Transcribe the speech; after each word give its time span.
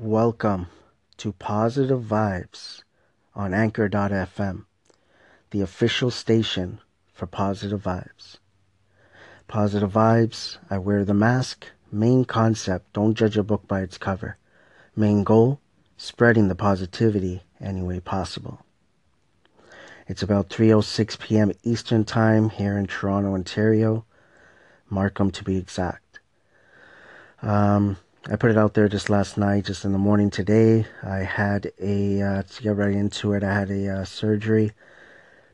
Welcome 0.00 0.68
to 1.16 1.32
Positive 1.32 2.00
Vibes 2.00 2.84
on 3.34 3.52
Anchor.fm, 3.52 4.64
the 5.50 5.60
official 5.60 6.12
station 6.12 6.78
for 7.12 7.26
Positive 7.26 7.82
Vibes. 7.82 8.36
Positive 9.48 9.90
Vibes, 9.90 10.58
I 10.70 10.78
wear 10.78 11.04
the 11.04 11.14
mask. 11.14 11.66
Main 11.90 12.24
concept, 12.24 12.92
don't 12.92 13.14
judge 13.14 13.36
a 13.36 13.42
book 13.42 13.66
by 13.66 13.80
its 13.80 13.98
cover. 13.98 14.36
Main 14.94 15.24
goal, 15.24 15.60
spreading 15.96 16.46
the 16.46 16.54
positivity 16.54 17.42
any 17.60 17.82
way 17.82 17.98
possible. 17.98 18.64
It's 20.06 20.22
about 20.22 20.48
3:06 20.48 21.18
p.m. 21.18 21.50
Eastern 21.64 22.04
Time 22.04 22.50
here 22.50 22.78
in 22.78 22.86
Toronto, 22.86 23.34
Ontario, 23.34 24.04
Markham 24.88 25.32
to 25.32 25.42
be 25.42 25.56
exact. 25.56 26.20
Um, 27.42 27.96
I 28.30 28.36
put 28.36 28.50
it 28.50 28.58
out 28.58 28.74
there 28.74 28.90
just 28.90 29.08
last 29.08 29.38
night, 29.38 29.64
just 29.64 29.86
in 29.86 29.92
the 29.92 29.98
morning 29.98 30.28
today. 30.28 30.84
I 31.02 31.20
had 31.20 31.72
a, 31.80 32.20
uh, 32.20 32.42
to 32.42 32.62
get 32.62 32.76
right 32.76 32.92
into 32.92 33.32
it, 33.32 33.42
I 33.42 33.54
had 33.54 33.70
a 33.70 34.00
uh, 34.00 34.04
surgery 34.04 34.72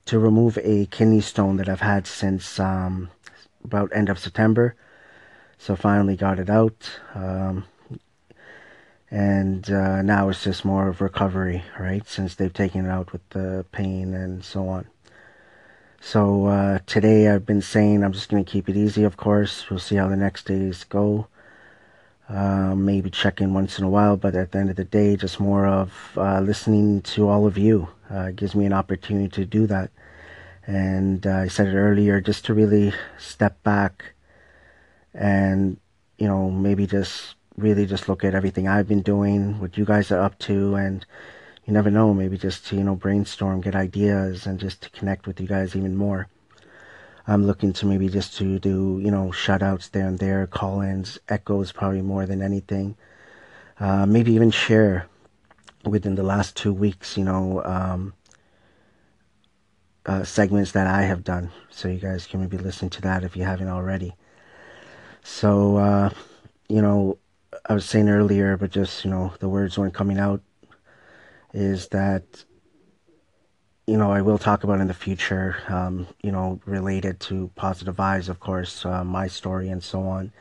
to 0.07 0.19
remove 0.19 0.59
a 0.61 0.87
kidney 0.87 1.21
stone 1.21 1.57
that 1.59 1.69
I've 1.69 1.83
had 1.83 2.09
since 2.09 2.59
um, 2.59 3.11
about 3.63 3.95
end 3.95 4.09
of 4.09 4.19
September. 4.19 4.75
So 5.57 5.77
finally 5.77 6.17
got 6.17 6.41
it 6.41 6.51
out. 6.51 6.91
Um, 7.15 7.65
and 9.09 9.71
uh, 9.71 10.03
now 10.03 10.29
it's 10.29 10.43
just 10.43 10.65
more 10.65 10.89
of 10.89 11.01
recovery, 11.01 11.63
right? 11.79 12.09
Since 12.09 12.35
they've 12.35 12.53
taken 12.53 12.87
it 12.87 12.91
out 12.91 13.13
with 13.13 13.29
the 13.31 13.65
pain 13.71 14.15
and 14.15 14.45
so 14.45 14.67
on. 14.67 14.89
So 16.01 16.47
uh, 16.47 16.79
today 16.87 17.29
I've 17.29 17.47
been 17.47 17.63
saying 17.63 18.03
I'm 18.03 18.13
just 18.13 18.31
going 18.31 18.45
to 18.45 18.51
keep 18.51 18.69
it 18.69 18.77
easy, 18.77 19.05
of 19.05 19.17
course. 19.17 19.71
We'll 19.71 19.79
see 19.79 19.95
how 19.95 20.09
the 20.09 20.17
next 20.17 20.47
days 20.47 20.83
go. 20.83 21.29
Uh, 22.29 22.75
maybe 22.75 23.11
check 23.11 23.41
in 23.41 23.53
once 23.53 23.79
in 23.79 23.85
a 23.85 23.89
while, 23.89 24.17
but 24.17 24.35
at 24.35 24.53
the 24.53 24.59
end 24.59 24.71
of 24.71 24.77
the 24.77 24.85
day, 24.85 25.15
just 25.15 25.39
more 25.39 25.67
of 25.67 25.93
uh, 26.17 26.41
listening 26.41 27.03
to 27.03 27.29
all 27.29 27.47
of 27.47 27.59
you. 27.59 27.89
Uh, 28.11 28.31
gives 28.31 28.55
me 28.55 28.65
an 28.65 28.73
opportunity 28.73 29.29
to 29.29 29.45
do 29.45 29.67
that. 29.67 29.91
And 30.67 31.27
uh, 31.27 31.37
I 31.37 31.49
said 31.49 31.69
it 31.69 31.77
earlier, 31.77 32.21
just 32.21 32.47
to 32.47 32.55
really 32.55 32.95
step 33.19 33.63
back 33.63 34.15
and, 35.13 35.77
you 36.19 36.27
know, 36.27 36.51
maybe 36.51 36.87
just 36.87 37.35
really 37.57 37.87
just 37.87 38.09
look 38.09 38.25
at 38.25 38.35
everything 38.35 38.67
I've 38.67 38.89
been 38.89 39.03
doing, 39.03 39.61
what 39.61 39.77
you 39.77 39.85
guys 39.85 40.11
are 40.11 40.21
up 40.21 40.39
to, 40.41 40.75
and 40.77 41.05
you 41.67 41.73
never 41.73 41.91
know, 41.91 42.15
maybe 42.15 42.39
just 42.39 42.67
to, 42.67 42.77
you 42.77 42.85
know, 42.85 42.95
brainstorm, 42.97 43.61
get 43.61 43.75
ideas, 43.75 44.47
and 44.47 44.59
just 44.59 44.83
to 44.83 44.91
connect 44.91 45.27
with 45.27 45.41
you 45.41 45.47
guys 45.47 45.77
even 45.77 45.97
more. 45.97 46.29
I'm 47.27 47.47
looking 47.47 47.73
to 47.75 47.87
maybe 47.87 48.09
just 48.09 48.37
to 48.39 48.59
do, 48.59 49.01
you 49.03 49.11
know, 49.11 49.31
shout 49.31 49.63
outs 49.63 49.89
there 49.89 50.07
and 50.07 50.19
there, 50.19 50.47
call 50.47 50.83
ins, 50.83 51.19
echoes 51.29 51.73
probably 51.73 52.03
more 52.03 52.27
than 52.27 52.43
anything. 52.43 52.97
Uh, 53.81 54.05
maybe 54.07 54.33
even 54.33 54.51
share 54.51 55.07
within 55.85 56.15
the 56.15 56.23
last 56.23 56.57
two 56.57 56.73
weeks, 56.73 57.17
you 57.17 57.25
know, 57.25 57.63
um, 57.65 58.15
uh, 60.07 60.23
segments 60.23 60.73
that 60.73 60.87
I 60.87 61.03
have 61.03 61.25
done. 61.25 61.51
So 61.71 61.89
you 61.89 61.99
guys 61.99 62.27
can 62.27 62.41
maybe 62.41 62.59
listen 62.59 62.91
to 62.91 63.03
that 63.03 63.25
if 63.25 63.37
you 63.37 63.45
haven't 63.45 63.69
already. 63.69 64.15
So, 65.23 65.79
uh, 65.79 66.11
you 66.69 66.83
know, 66.83 67.19
I 67.67 67.73
was 67.73 67.87
saying 67.87 68.11
earlier, 68.11 68.59
but 68.59 68.71
just, 68.71 69.05
you 69.05 69.11
know, 69.11 69.33
the 69.41 69.49
words 69.49 69.79
weren't 69.79 69.95
coming 69.95 70.19
out, 70.19 70.43
is 71.55 71.89
that 71.89 72.45
you 73.87 73.99
know, 73.99 74.11
I 74.11 74.23
will 74.23 74.39
talk 74.39 74.65
about 74.65 74.81
in 74.81 74.89
the 74.89 74.95
future, 74.95 75.57
um, 75.69 76.07
you 76.23 76.33
know, 76.33 76.59
related 76.65 77.21
to 77.21 77.51
Positive 77.55 77.95
Vibes, 77.95 78.31
of 78.31 78.41
course, 78.41 78.85
uh, 78.87 79.05
my 79.05 79.27
story 79.27 79.69
and 79.69 79.83
so 79.83 80.03
on. 80.03 80.33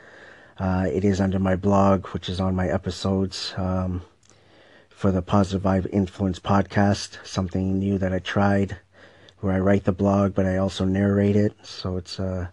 Uh, 0.58 0.88
it 0.89 1.03
is 1.03 1.19
under 1.19 1.39
my 1.39 1.55
blog, 1.55 2.08
which 2.08 2.30
is 2.30 2.39
on 2.39 2.55
my 2.55 2.67
episodes 2.69 3.53
um, 3.58 4.02
for 4.89 5.11
the 5.11 5.22
Positive 5.22 5.61
Vibe 5.61 5.89
Influence 5.91 6.39
podcast, 6.39 7.17
something 7.25 7.80
new 7.80 7.97
that 7.97 8.13
I 8.13 8.19
tried 8.19 8.77
where 9.41 9.53
I 9.53 9.59
write 9.59 9.83
the 9.83 9.91
blog, 9.91 10.33
but 10.35 10.45
I 10.45 10.55
also 10.55 10.85
narrate 10.85 11.35
it. 11.35 11.53
So 11.63 11.97
it's, 11.97 12.22
uh, 12.22 12.47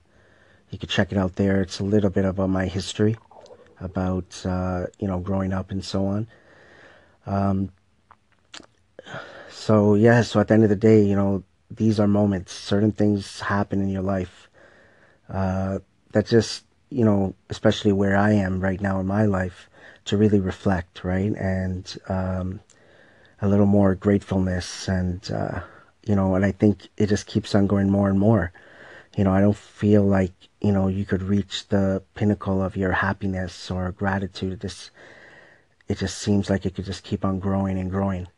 you 0.71 0.79
can 0.79 0.89
check 0.89 1.13
it 1.13 1.19
out 1.19 1.37
there. 1.37 1.63
It's 1.63 1.79
a 1.79 1.85
little 1.85 2.11
bit 2.11 2.25
about 2.25 2.51
my 2.51 2.67
history, 2.67 3.17
about, 3.81 4.45
uh, 4.45 4.87
you 4.99 5.07
know, 5.07 5.21
growing 5.21 5.53
up 5.53 5.71
and 5.71 5.85
so 5.85 6.07
on. 6.07 6.27
Um, 7.27 7.71
so 9.51 9.95
yeah, 9.95 10.23
so 10.23 10.41
at 10.41 10.49
the 10.49 10.55
end 10.55 10.65
of 10.65 10.71
the 10.71 10.77
day, 10.77 11.03
you 11.03 11.17
know, 11.17 11.43
these 11.71 12.01
are 12.01 12.09
moments. 12.09 12.53
Certain 12.53 12.93
things 12.93 13.41
happen 13.41 13.81
in 13.81 13.89
your 13.89 14.03
life 14.03 14.49
uh, 15.29 15.79
that 16.13 16.27
just, 16.27 16.65
you 16.91 17.05
know, 17.05 17.35
especially 17.49 17.93
where 17.93 18.17
I 18.17 18.33
am 18.33 18.61
right 18.61 18.81
now 18.81 19.01
in 19.01 19.07
my 19.07 19.25
life, 19.25 19.69
to 20.07 20.17
really 20.17 20.41
reflect, 20.41 21.05
right, 21.05 21.33
and 21.37 21.97
um, 22.09 22.61
a 23.41 23.49
little 23.49 23.67
more 23.67 23.95
gratefulness, 23.95 24.89
and 24.89 25.31
uh, 25.31 25.61
you 26.07 26.17
know, 26.17 26.35
and 26.35 26.45
I 26.45 26.53
think 26.53 26.89
it 26.97 27.07
just 27.07 27.27
keeps 27.27 27.55
on 27.55 27.67
going 27.67 27.91
more 27.91 28.09
and 28.09 28.19
more. 28.19 28.53
You 29.17 29.25
know, 29.25 29.33
I 29.33 29.41
don't 29.41 29.57
feel 29.57 30.03
like 30.03 30.33
you 30.61 30.73
know 30.73 30.89
you 30.89 31.05
could 31.05 31.23
reach 31.23 31.69
the 31.69 32.03
pinnacle 32.15 32.63
of 32.63 32.77
your 32.77 32.93
happiness 32.93 33.71
or 33.71 33.93
gratitude. 33.93 34.61
This, 34.61 34.91
it 35.89 35.99
just 35.99 36.19
seems 36.19 36.51
like 36.51 36.67
it 36.67 36.75
could 36.75 36.85
just 36.85 37.05
keep 37.05 37.25
on 37.25 37.39
growing 37.39 37.79
and 37.79 37.91
growing. 37.91 38.29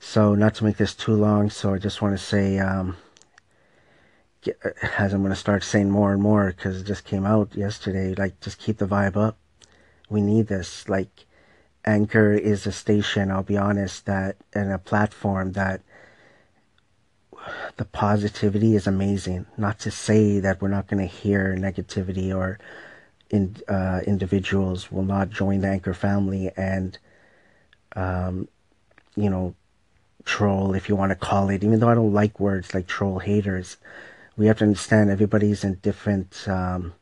So, 0.00 0.34
not 0.34 0.54
to 0.56 0.64
make 0.64 0.76
this 0.76 0.94
too 0.94 1.14
long, 1.14 1.50
so 1.50 1.74
I 1.74 1.78
just 1.78 2.00
want 2.00 2.16
to 2.16 2.24
say, 2.24 2.58
um, 2.58 2.96
as 4.98 5.12
I'm 5.12 5.20
going 5.22 5.32
to 5.32 5.36
start 5.36 5.64
saying 5.64 5.90
more 5.90 6.12
and 6.12 6.22
more 6.22 6.48
because 6.56 6.80
it 6.80 6.84
just 6.84 7.04
came 7.04 7.26
out 7.26 7.54
yesterday, 7.54 8.14
like, 8.14 8.40
just 8.40 8.58
keep 8.58 8.78
the 8.78 8.86
vibe 8.86 9.16
up. 9.16 9.36
We 10.08 10.20
need 10.20 10.46
this. 10.46 10.88
Like, 10.88 11.26
Anchor 11.84 12.32
is 12.32 12.66
a 12.66 12.72
station, 12.72 13.30
I'll 13.30 13.42
be 13.42 13.56
honest, 13.56 14.06
that, 14.06 14.36
and 14.54 14.72
a 14.72 14.78
platform 14.78 15.52
that 15.52 15.82
the 17.76 17.84
positivity 17.84 18.74
is 18.76 18.86
amazing. 18.86 19.46
Not 19.56 19.78
to 19.80 19.90
say 19.90 20.38
that 20.40 20.60
we're 20.60 20.68
not 20.68 20.86
going 20.86 21.06
to 21.06 21.12
hear 21.12 21.56
negativity 21.56 22.34
or 22.34 22.58
in, 23.30 23.56
uh, 23.68 24.00
individuals 24.06 24.90
will 24.90 25.04
not 25.04 25.30
join 25.30 25.60
the 25.60 25.68
Anchor 25.68 25.94
family 25.94 26.50
and, 26.56 26.98
um, 27.94 28.48
you 29.16 29.30
know, 29.30 29.54
troll, 30.28 30.74
if 30.74 30.88
you 30.88 30.94
want 30.94 31.10
to 31.10 31.16
call 31.16 31.48
it, 31.48 31.64
even 31.64 31.80
though 31.80 31.88
I 31.88 31.94
don't 31.94 32.12
like 32.12 32.38
words 32.38 32.74
like 32.74 32.86
troll 32.86 33.18
haters. 33.18 33.78
We 34.36 34.46
have 34.46 34.58
to 34.58 34.64
understand 34.64 35.10
everybody's 35.10 35.64
in 35.64 35.74
different 35.76 36.46
um, 36.46 36.92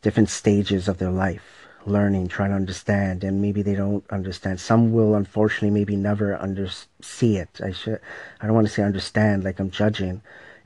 different 0.00 0.30
stages 0.30 0.86
of 0.86 0.98
their 0.98 1.10
life, 1.10 1.66
learning, 1.84 2.28
trying 2.28 2.50
to 2.50 2.56
understand, 2.56 3.24
and 3.24 3.42
maybe 3.42 3.62
they 3.62 3.74
don't 3.74 4.04
understand. 4.10 4.60
Some 4.60 4.92
will, 4.92 5.16
unfortunately, 5.16 5.70
maybe 5.70 5.96
never 5.96 6.36
under 6.36 6.68
see 7.02 7.36
it. 7.36 7.60
I 7.62 7.72
should, 7.72 8.00
I 8.40 8.46
don't 8.46 8.54
want 8.54 8.68
to 8.68 8.72
say 8.72 8.84
understand, 8.84 9.42
like 9.42 9.58
I'm 9.58 9.70
judging. 9.70 10.22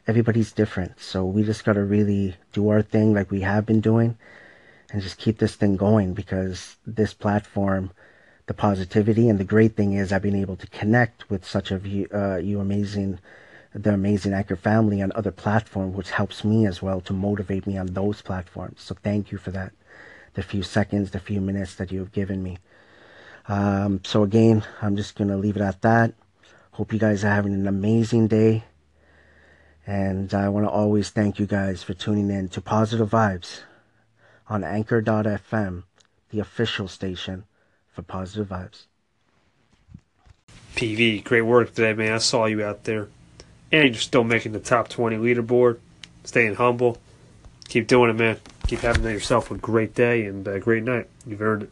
Everybody's 0.06 0.52
different, 0.52 1.00
so 1.00 1.24
we 1.24 1.44
just 1.44 1.64
got 1.64 1.74
to 1.74 1.84
really 1.84 2.36
do 2.52 2.68
our 2.68 2.82
thing, 2.82 3.14
like 3.14 3.30
we 3.30 3.40
have 3.40 3.64
been 3.64 3.80
doing, 3.80 4.18
and 4.90 5.00
just 5.00 5.16
keep 5.16 5.38
this 5.38 5.54
thing 5.54 5.76
going 5.76 6.12
because 6.12 6.76
this 6.86 7.14
platform 7.14 7.90
the 8.52 8.60
positivity. 8.60 9.30
And 9.30 9.38
the 9.40 9.44
great 9.44 9.76
thing 9.76 9.94
is 9.94 10.12
I've 10.12 10.20
been 10.20 10.36
able 10.36 10.56
to 10.56 10.66
connect 10.66 11.30
with 11.30 11.42
such 11.42 11.70
of 11.70 11.86
you, 11.86 12.06
uh, 12.12 12.36
you 12.36 12.60
amazing, 12.60 13.18
the 13.74 13.94
amazing 13.94 14.34
Anchor 14.34 14.56
family 14.56 15.00
on 15.00 15.10
other 15.14 15.30
platforms, 15.30 15.96
which 15.96 16.10
helps 16.10 16.44
me 16.44 16.66
as 16.66 16.82
well 16.82 17.00
to 17.00 17.14
motivate 17.14 17.66
me 17.66 17.78
on 17.78 17.86
those 17.86 18.20
platforms. 18.20 18.82
So 18.82 18.94
thank 19.02 19.32
you 19.32 19.38
for 19.38 19.52
that. 19.52 19.72
The 20.34 20.42
few 20.42 20.62
seconds, 20.62 21.12
the 21.12 21.18
few 21.18 21.40
minutes 21.40 21.74
that 21.76 21.90
you 21.90 22.00
have 22.00 22.12
given 22.12 22.42
me. 22.42 22.58
Um, 23.48 24.00
so 24.04 24.22
again, 24.22 24.64
I'm 24.82 24.96
just 24.96 25.16
to 25.16 25.24
leave 25.24 25.56
it 25.56 25.62
at 25.62 25.80
that. 25.80 26.12
Hope 26.72 26.92
you 26.92 26.98
guys 26.98 27.24
are 27.24 27.30
having 27.30 27.54
an 27.54 27.66
amazing 27.66 28.28
day. 28.28 28.64
And 29.86 30.32
I 30.34 30.50
want 30.50 30.66
to 30.66 30.70
always 30.70 31.08
thank 31.08 31.38
you 31.38 31.46
guys 31.46 31.82
for 31.82 31.94
tuning 31.94 32.30
in 32.30 32.50
to 32.50 32.60
Positive 32.60 33.08
Vibes 33.08 33.62
on 34.46 34.62
Anchor.fm, 34.62 35.84
the 36.30 36.40
official 36.40 36.86
station 36.86 37.44
for 37.92 38.02
positive 38.02 38.48
vibes. 38.48 38.84
PV, 40.74 41.22
great 41.24 41.42
work 41.42 41.74
today, 41.74 41.92
man. 41.92 42.12
I 42.12 42.18
saw 42.18 42.46
you 42.46 42.64
out 42.64 42.84
there. 42.84 43.08
And 43.70 43.94
you're 43.94 44.00
still 44.00 44.24
making 44.24 44.52
the 44.52 44.60
top 44.60 44.88
20 44.88 45.16
leaderboard, 45.16 45.78
staying 46.24 46.56
humble. 46.56 46.98
Keep 47.68 47.86
doing 47.86 48.10
it, 48.10 48.14
man. 48.14 48.38
Keep 48.66 48.80
having 48.80 49.04
yourself 49.04 49.50
a 49.50 49.56
great 49.56 49.94
day 49.94 50.24
and 50.26 50.46
a 50.46 50.60
great 50.60 50.82
night. 50.82 51.08
You've 51.26 51.40
earned 51.40 51.62
it. 51.64 51.70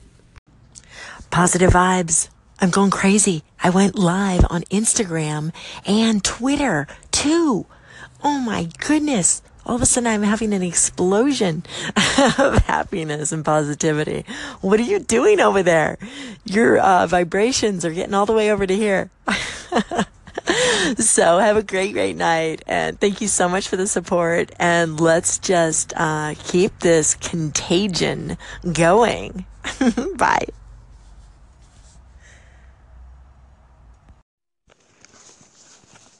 Positive 1.30 1.70
vibes. 1.70 2.28
I'm 2.58 2.70
going 2.70 2.90
crazy. 2.90 3.42
I 3.62 3.70
went 3.70 3.98
live 3.98 4.44
on 4.50 4.62
Instagram 4.64 5.52
and 5.86 6.22
Twitter 6.22 6.86
too. 7.10 7.66
Oh 8.22 8.38
my 8.38 8.68
goodness 8.78 9.42
all 9.70 9.76
of 9.76 9.82
a 9.82 9.86
sudden 9.86 10.08
I'm 10.08 10.24
having 10.24 10.52
an 10.52 10.64
explosion 10.64 11.62
of 12.38 12.58
happiness 12.64 13.30
and 13.30 13.44
positivity. 13.44 14.24
What 14.62 14.80
are 14.80 14.82
you 14.82 14.98
doing 14.98 15.38
over 15.38 15.62
there? 15.62 15.96
Your 16.44 16.78
uh, 16.78 17.06
vibrations 17.06 17.84
are 17.84 17.92
getting 17.92 18.12
all 18.12 18.26
the 18.26 18.32
way 18.32 18.50
over 18.50 18.66
to 18.66 18.74
here. 18.74 19.10
so 20.98 21.38
have 21.38 21.56
a 21.56 21.62
great, 21.62 21.92
great 21.92 22.16
night. 22.16 22.62
And 22.66 22.98
thank 22.98 23.20
you 23.20 23.28
so 23.28 23.48
much 23.48 23.68
for 23.68 23.76
the 23.76 23.86
support. 23.86 24.50
And 24.58 24.98
let's 24.98 25.38
just 25.38 25.92
uh, 25.96 26.34
keep 26.42 26.76
this 26.80 27.14
contagion 27.14 28.38
going. 28.72 29.44
Bye. 30.16 30.46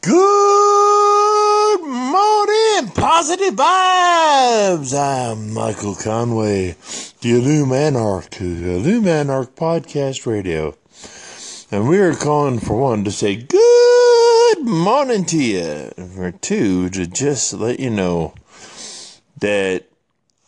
Good 0.03 1.83
morning, 1.83 2.91
positive 2.95 3.55
vibes. 3.55 4.95
I'm 4.99 5.53
Michael 5.53 5.95
Conway, 5.95 6.75
the 7.21 7.33
Illum 7.33 7.71
Anarch, 7.73 8.31
Podcast 9.57 10.25
Radio. 10.25 10.75
And 11.71 11.87
we 11.87 11.99
are 11.99 12.15
calling 12.15 12.61
for 12.61 12.81
one 12.81 13.05
to 13.05 13.11
say 13.11 13.37
good 13.37 14.67
morning 14.67 15.27
to 15.27 15.37
you, 15.37 15.93
and 15.99 16.11
for 16.11 16.31
two 16.31 16.89
to 16.89 17.07
just 17.07 17.53
let 17.53 17.79
you 17.79 17.91
know 17.91 18.33
that 19.41 19.85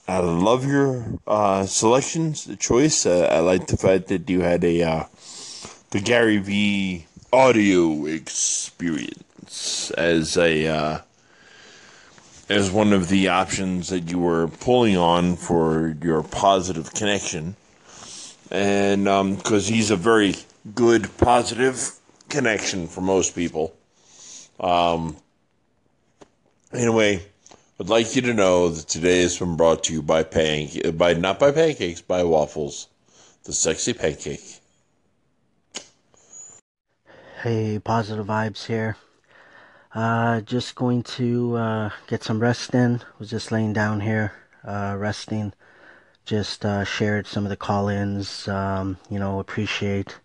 I 0.08 0.20
love 0.20 0.66
your 0.66 1.04
uh, 1.26 1.66
selections, 1.66 2.46
the 2.46 2.56
choice. 2.56 3.04
Uh, 3.04 3.28
I 3.31 3.40
like 3.40 3.66
the 3.66 3.76
fact 3.76 4.06
that 4.06 4.31
you 4.31 4.40
had 4.40 4.64
a 4.64 4.82
uh, 4.82 5.04
the 5.90 6.00
Gary 6.00 6.38
V 6.38 7.04
audio 7.31 8.06
experience 8.06 9.25
as 9.96 10.37
a 10.37 10.66
uh, 10.66 11.00
as 12.49 12.70
one 12.70 12.93
of 12.93 13.08
the 13.08 13.28
options 13.28 13.88
that 13.88 14.10
you 14.10 14.19
were 14.19 14.49
pulling 14.49 14.96
on 14.96 15.37
for 15.37 15.96
your 16.02 16.22
positive 16.22 16.93
connection, 16.94 17.56
and 18.50 19.04
because 19.37 19.69
um, 19.69 19.75
he's 19.75 19.90
a 19.90 19.96
very 19.96 20.34
good 20.75 21.16
positive 21.19 21.93
connection 22.28 22.87
for 22.87 23.00
most 23.00 23.34
people. 23.34 23.75
Um, 24.60 25.16
anyway, 26.72 27.22
I'd 27.81 27.88
like 27.88 28.14
you 28.14 28.22
to 28.22 28.34
know 28.34 28.69
that 28.69 28.88
today 28.88 29.22
has 29.22 29.38
been 29.38 29.56
brought 29.56 29.84
to 29.84 29.93
you 29.93 30.02
by 30.02 30.22
pan 30.22 30.69
by 30.96 31.14
not 31.14 31.38
by 31.38 31.52
pancakes, 31.52 32.00
by 32.00 32.22
waffles, 32.22 32.88
the 33.44 33.52
sexy 33.52 33.93
pancake. 33.93 34.60
Hey, 37.43 37.81
positive 37.81 38.26
vibes 38.26 38.66
here. 38.66 38.96
Uh, 39.94 40.41
just 40.41 40.75
going 40.75 41.03
to 41.03 41.55
uh, 41.56 41.91
get 42.06 42.25
some 42.25 42.41
rest 42.41 42.75
in. 42.75 43.03
Was 43.19 43.29
just 43.29 43.53
laying 43.53 43.73
down 43.73 44.00
here, 44.00 44.33
uh, 44.65 44.97
resting. 44.99 45.53
Just 46.25 46.65
uh, 46.65 46.85
shared 46.85 47.27
some 47.27 47.44
of 47.44 47.50
the 47.50 47.56
call-ins. 47.56 48.49
Um, 48.49 48.97
you 49.11 49.19
know, 49.19 49.39
appreciate 49.39 50.19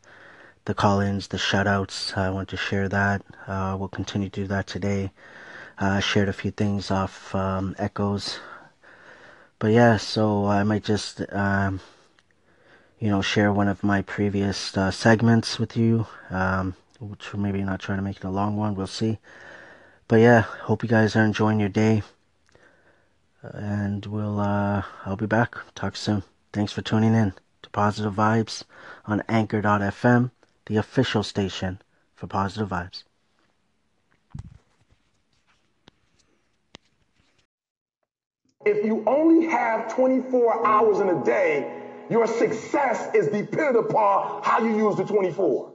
the 0.65 0.73
call-ins, 0.73 1.27
the 1.27 1.37
shout-outs. 1.37 2.15
I 2.15 2.29
want 2.29 2.47
to 2.49 2.57
share 2.57 2.87
that. 2.87 3.23
Uh, 3.45 3.75
we'll 3.77 3.89
continue 3.89 4.29
to 4.29 4.41
do 4.41 4.47
that 4.47 4.67
today. 4.67 5.11
Uh, 5.77 5.99
shared 5.99 6.29
a 6.29 6.33
few 6.33 6.51
things 6.51 6.89
off 6.89 7.35
um, 7.35 7.75
Echoes. 7.77 8.39
But 9.59 9.71
yeah, 9.71 9.97
so 9.97 10.45
I 10.45 10.63
might 10.63 10.83
just, 10.83 11.21
um, 11.33 11.81
you 12.99 13.09
know, 13.09 13.21
share 13.21 13.51
one 13.51 13.67
of 13.67 13.83
my 13.83 14.01
previous 14.01 14.57
segments 14.91 15.59
with 15.59 15.75
you. 15.75 16.07
Um, 16.29 16.75
which 16.99 17.33
maybe 17.33 17.61
not 17.63 17.79
trying 17.79 17.97
to 17.97 18.03
make 18.03 18.17
it 18.17 18.23
a 18.23 18.29
long 18.29 18.57
one. 18.57 18.75
We'll 18.75 18.87
see. 18.87 19.19
But 20.07 20.21
yeah, 20.21 20.41
hope 20.41 20.83
you 20.83 20.89
guys 20.89 21.17
are 21.17 21.25
enjoying 21.25 21.59
your 21.59 21.69
day. 21.69 22.01
And 23.41 24.05
we'll, 24.05 24.39
uh, 24.39 24.83
I'll 25.05 25.17
be 25.17 25.25
back. 25.25 25.55
Talk 25.75 25.97
soon. 25.97 26.23
Thanks 26.53 26.71
for 26.71 26.81
tuning 26.81 27.13
in 27.13 27.33
to 27.61 27.69
Positive 27.71 28.13
Vibes 28.13 28.63
on 29.05 29.21
Anchor.fm, 29.27 30.31
the 30.67 30.77
official 30.77 31.23
station 31.23 31.81
for 32.15 32.27
Positive 32.27 32.69
Vibes. 32.69 33.03
If 38.65 38.85
you 38.85 39.03
only 39.05 39.47
have 39.47 39.93
24 39.93 40.65
hours 40.65 40.99
in 40.99 41.09
a 41.09 41.23
day, 41.23 41.81
your 42.09 42.27
success 42.27 43.13
is 43.13 43.27
dependent 43.27 43.89
upon 43.89 44.41
how 44.43 44.59
you 44.59 44.75
use 44.75 44.95
the 44.95 45.03
24. 45.03 45.73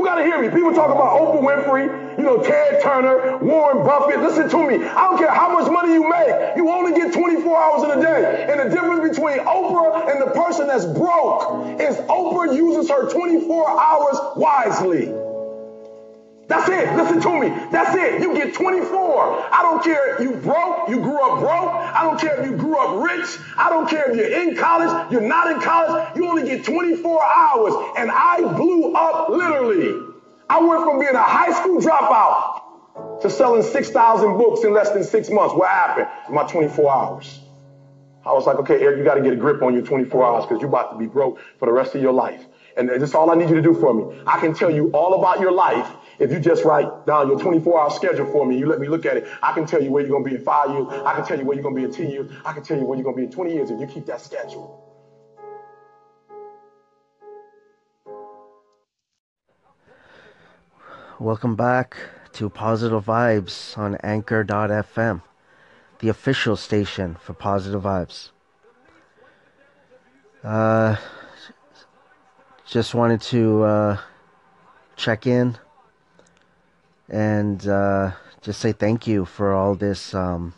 You 0.00 0.06
got 0.06 0.14
to 0.14 0.24
hear 0.24 0.40
me. 0.40 0.48
People 0.48 0.72
talk 0.72 0.88
about 0.88 1.20
Oprah 1.20 1.42
Winfrey, 1.42 2.16
you 2.16 2.24
know, 2.24 2.42
Ted 2.42 2.82
Turner, 2.82 3.36
Warren 3.36 3.84
Buffett. 3.84 4.20
Listen 4.20 4.48
to 4.48 4.66
me. 4.66 4.82
I 4.82 5.10
don't 5.10 5.18
care 5.18 5.30
how 5.30 5.52
much 5.52 5.70
money 5.70 5.92
you 5.92 6.08
make. 6.08 6.56
You 6.56 6.70
only 6.70 6.98
get 6.98 7.12
24 7.12 7.62
hours 7.62 7.82
in 7.82 7.90
a 7.98 8.00
day. 8.00 8.46
And 8.48 8.60
the 8.60 8.74
difference 8.74 9.14
between 9.14 9.40
Oprah 9.40 10.10
and 10.10 10.22
the 10.22 10.32
person 10.32 10.68
that's 10.68 10.86
broke 10.86 11.78
is 11.78 11.96
Oprah 12.08 12.56
uses 12.56 12.88
her 12.88 13.10
24 13.10 13.78
hours 13.78 14.16
wisely. 14.36 15.29
That's 16.50 16.68
it. 16.68 16.96
Listen 16.96 17.20
to 17.20 17.40
me. 17.40 17.48
That's 17.70 17.94
it. 17.94 18.20
You 18.20 18.34
get 18.34 18.52
24. 18.52 19.54
I 19.54 19.62
don't 19.62 19.84
care 19.84 20.16
if 20.16 20.20
you 20.20 20.32
broke, 20.32 20.88
you 20.88 20.96
grew 21.00 21.22
up 21.22 21.38
broke. 21.38 21.70
I 21.70 22.02
don't 22.02 22.20
care 22.20 22.40
if 22.40 22.50
you 22.50 22.56
grew 22.56 22.76
up 22.76 23.08
rich. 23.08 23.38
I 23.56 23.70
don't 23.70 23.88
care 23.88 24.10
if 24.10 24.16
you're 24.16 24.42
in 24.42 24.56
college, 24.56 25.12
you're 25.12 25.20
not 25.20 25.52
in 25.52 25.60
college. 25.60 26.16
You 26.16 26.26
only 26.26 26.42
get 26.42 26.64
24 26.64 27.24
hours. 27.24 27.74
And 27.96 28.10
I 28.10 28.40
blew 28.56 28.92
up 28.94 29.28
literally. 29.28 29.94
I 30.48 30.58
went 30.58 30.82
from 30.82 30.98
being 30.98 31.14
a 31.14 31.22
high 31.22 31.52
school 31.52 31.78
dropout 31.78 33.20
to 33.20 33.30
selling 33.30 33.62
6,000 33.62 34.36
books 34.36 34.64
in 34.64 34.74
less 34.74 34.90
than 34.90 35.04
six 35.04 35.30
months. 35.30 35.54
What 35.54 35.68
happened? 35.68 36.08
My 36.34 36.42
24 36.48 36.92
hours. 36.92 37.40
I 38.26 38.32
was 38.32 38.46
like, 38.46 38.56
okay, 38.56 38.80
Eric, 38.82 38.98
you 38.98 39.04
got 39.04 39.14
to 39.14 39.22
get 39.22 39.32
a 39.32 39.36
grip 39.36 39.62
on 39.62 39.72
your 39.72 39.82
24 39.82 40.24
hours 40.24 40.46
because 40.46 40.60
you're 40.60 40.68
about 40.68 40.92
to 40.92 40.98
be 40.98 41.06
broke 41.06 41.38
for 41.58 41.66
the 41.66 41.72
rest 41.72 41.94
of 41.94 42.02
your 42.02 42.12
life. 42.12 42.44
And 42.76 42.88
that's 42.88 43.14
all 43.14 43.30
I 43.30 43.34
need 43.34 43.48
you 43.48 43.54
to 43.54 43.62
do 43.62 43.72
for 43.72 43.94
me. 43.94 44.22
I 44.26 44.38
can 44.38 44.52
tell 44.52 44.70
you 44.70 44.90
all 44.92 45.18
about 45.18 45.40
your 45.40 45.52
life 45.52 45.88
if 46.20 46.30
you 46.30 46.38
just 46.38 46.64
write 46.64 47.06
down 47.06 47.28
your 47.28 47.40
24 47.40 47.80
hour 47.80 47.90
schedule 47.90 48.26
for 48.30 48.44
me, 48.46 48.58
you 48.58 48.66
let 48.66 48.78
me 48.78 48.88
look 48.88 49.06
at 49.06 49.16
it, 49.16 49.26
I 49.42 49.52
can 49.52 49.64
tell 49.64 49.82
you 49.82 49.90
where 49.90 50.02
you're 50.02 50.10
going 50.10 50.22
to 50.24 50.30
be 50.30 50.36
in 50.36 50.42
five 50.44 50.70
years. 50.70 50.86
I 51.06 51.14
can 51.14 51.24
tell 51.24 51.38
you 51.38 51.46
where 51.46 51.56
you're 51.56 51.62
going 51.62 51.74
to 51.74 51.80
be 51.80 51.86
in 51.86 51.92
10 51.92 52.10
years. 52.10 52.30
I 52.44 52.52
can 52.52 52.62
tell 52.62 52.78
you 52.78 52.84
where 52.84 52.96
you're 52.96 53.04
going 53.04 53.16
to 53.16 53.20
be 53.22 53.26
in 53.26 53.32
20 53.32 53.54
years 53.54 53.70
if 53.70 53.80
you 53.80 53.86
keep 53.86 54.04
that 54.06 54.20
schedule. 54.20 54.86
Welcome 61.18 61.56
back 61.56 61.96
to 62.34 62.50
Positive 62.50 63.04
Vibes 63.04 63.76
on 63.76 63.96
Anchor.fm, 63.96 65.22
the 66.00 66.08
official 66.08 66.56
station 66.56 67.16
for 67.20 67.32
Positive 67.32 67.82
Vibes. 67.82 68.30
Uh, 70.44 70.96
just 72.66 72.94
wanted 72.94 73.20
to 73.22 73.62
uh, 73.62 73.98
check 74.96 75.26
in 75.26 75.58
and 77.10 77.66
uh, 77.66 78.12
just 78.40 78.60
say 78.60 78.72
thank 78.72 79.06
you 79.06 79.24
for 79.24 79.52
all 79.52 79.74
this 79.74 80.14
um, 80.14 80.54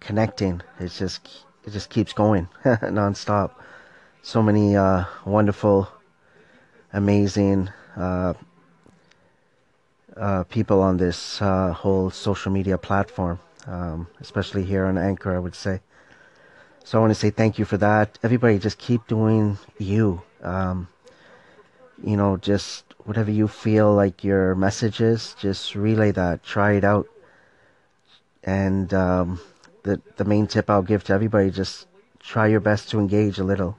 connecting. 0.00 0.60
It's 0.78 0.98
just 0.98 1.44
it 1.64 1.70
just 1.70 1.88
keeps 1.88 2.12
going 2.12 2.48
nonstop. 2.64 3.52
So 4.22 4.42
many 4.42 4.76
uh, 4.76 5.04
wonderful, 5.24 5.88
amazing 6.92 7.70
uh, 7.96 8.34
uh 10.16 10.42
people 10.44 10.82
on 10.82 10.96
this 10.96 11.40
uh, 11.40 11.72
whole 11.72 12.10
social 12.10 12.50
media 12.50 12.76
platform, 12.76 13.38
um, 13.66 14.08
especially 14.20 14.64
here 14.64 14.84
on 14.84 14.98
Anchor. 14.98 15.34
I 15.34 15.38
would 15.38 15.54
say. 15.54 15.80
So 16.84 16.98
I 16.98 17.00
want 17.02 17.10
to 17.10 17.14
say 17.14 17.30
thank 17.30 17.58
you 17.58 17.64
for 17.64 17.76
that. 17.76 18.18
Everybody, 18.22 18.58
just 18.58 18.78
keep 18.78 19.06
doing 19.06 19.58
you. 19.78 20.22
Um, 20.42 20.88
you 22.02 22.16
know, 22.16 22.38
just 22.38 22.87
whatever 23.08 23.30
you 23.30 23.48
feel 23.48 23.90
like 23.94 24.22
your 24.22 24.54
message 24.54 25.00
is, 25.00 25.34
just 25.40 25.74
relay 25.74 26.10
that, 26.10 26.44
try 26.44 26.72
it 26.72 26.84
out. 26.84 27.06
And 28.44 28.92
um, 28.92 29.40
the 29.82 29.98
the 30.18 30.26
main 30.26 30.46
tip 30.46 30.68
I'll 30.68 30.82
give 30.82 31.04
to 31.04 31.14
everybody, 31.14 31.50
just 31.50 31.86
try 32.20 32.48
your 32.48 32.60
best 32.60 32.90
to 32.90 32.98
engage 32.98 33.38
a 33.38 33.44
little. 33.44 33.78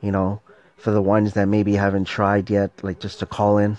You 0.00 0.10
know, 0.10 0.40
for 0.76 0.90
the 0.90 1.00
ones 1.00 1.34
that 1.34 1.46
maybe 1.46 1.74
haven't 1.76 2.06
tried 2.06 2.50
yet, 2.50 2.72
like 2.82 2.98
just 2.98 3.20
to 3.20 3.26
call 3.26 3.58
in, 3.58 3.78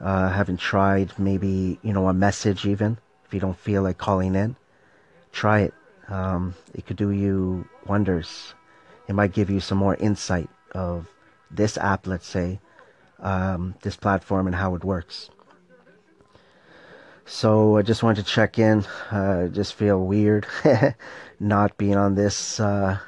uh, 0.00 0.30
haven't 0.30 0.58
tried 0.58 1.12
maybe 1.18 1.78
you 1.82 1.92
know 1.92 2.08
a 2.08 2.14
message 2.14 2.64
even 2.64 2.96
if 3.26 3.34
you 3.34 3.40
don't 3.40 3.58
feel 3.58 3.82
like 3.82 3.98
calling 3.98 4.34
in, 4.34 4.56
try 5.32 5.60
it. 5.60 5.74
Um, 6.08 6.54
it 6.72 6.86
could 6.86 6.96
do 6.96 7.10
you 7.10 7.68
wonders. 7.84 8.54
It 9.06 9.14
might 9.14 9.34
give 9.34 9.50
you 9.50 9.60
some 9.60 9.76
more 9.76 9.96
insight 9.96 10.48
of 10.72 11.08
this 11.50 11.76
app, 11.76 12.06
let's 12.06 12.26
say, 12.26 12.58
um, 13.20 13.74
this 13.82 13.96
platform 13.96 14.46
and 14.46 14.56
how 14.56 14.74
it 14.74 14.84
works. 14.84 15.30
So 17.24 17.76
I 17.76 17.82
just 17.82 18.02
wanted 18.02 18.24
to 18.24 18.30
check 18.30 18.58
in. 18.58 18.84
Uh, 19.10 19.48
just 19.48 19.74
feel 19.74 20.00
weird 20.00 20.46
not 21.40 21.76
being 21.76 21.96
on 21.96 22.14
this, 22.14 22.60
uh, 22.60 22.98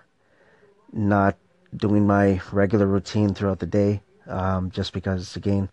not 0.92 1.36
doing 1.76 2.06
my 2.06 2.40
regular 2.50 2.86
routine 2.86 3.32
throughout 3.34 3.60
the 3.60 3.66
day, 3.66 4.02
um, 4.26 4.70
just 4.70 4.92
because 4.92 5.36
again 5.36 5.70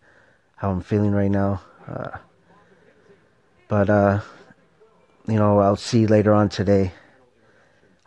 how 0.58 0.70
I'm 0.70 0.82
feeling 0.82 1.12
right 1.12 1.32
now. 1.32 1.62
Uh, 1.88 2.18
but 3.68 3.90
uh, 3.90 4.20
you 5.28 5.38
know, 5.38 5.60
I'll 5.60 5.76
see 5.76 6.06
later 6.06 6.34
on 6.34 6.50
today. 6.50 6.92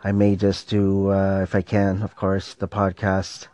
I 0.01 0.13
may 0.13 0.37
just 0.37 0.69
do, 0.69 1.11
uh, 1.11 1.41
if 1.43 1.53
I 1.53 1.61
can, 1.61 2.01
of 2.01 2.15
course, 2.15 2.53
the 2.53 2.69
podcast 2.69 3.47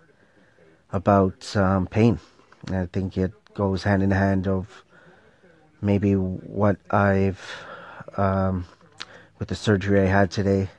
about 0.91 1.55
um, 1.55 1.87
pain. 1.87 2.19
I 2.69 2.87
think 2.87 3.17
it 3.17 3.31
goes 3.53 3.83
hand 3.83 4.03
in 4.03 4.11
hand 4.11 4.47
of 4.47 4.83
maybe 5.81 6.13
what 6.13 6.77
I've 6.89 7.41
um, 8.17 8.65
with 9.39 9.49
the 9.49 9.55
surgery 9.55 10.01
I 10.01 10.05
had 10.05 10.31
today 10.31 10.69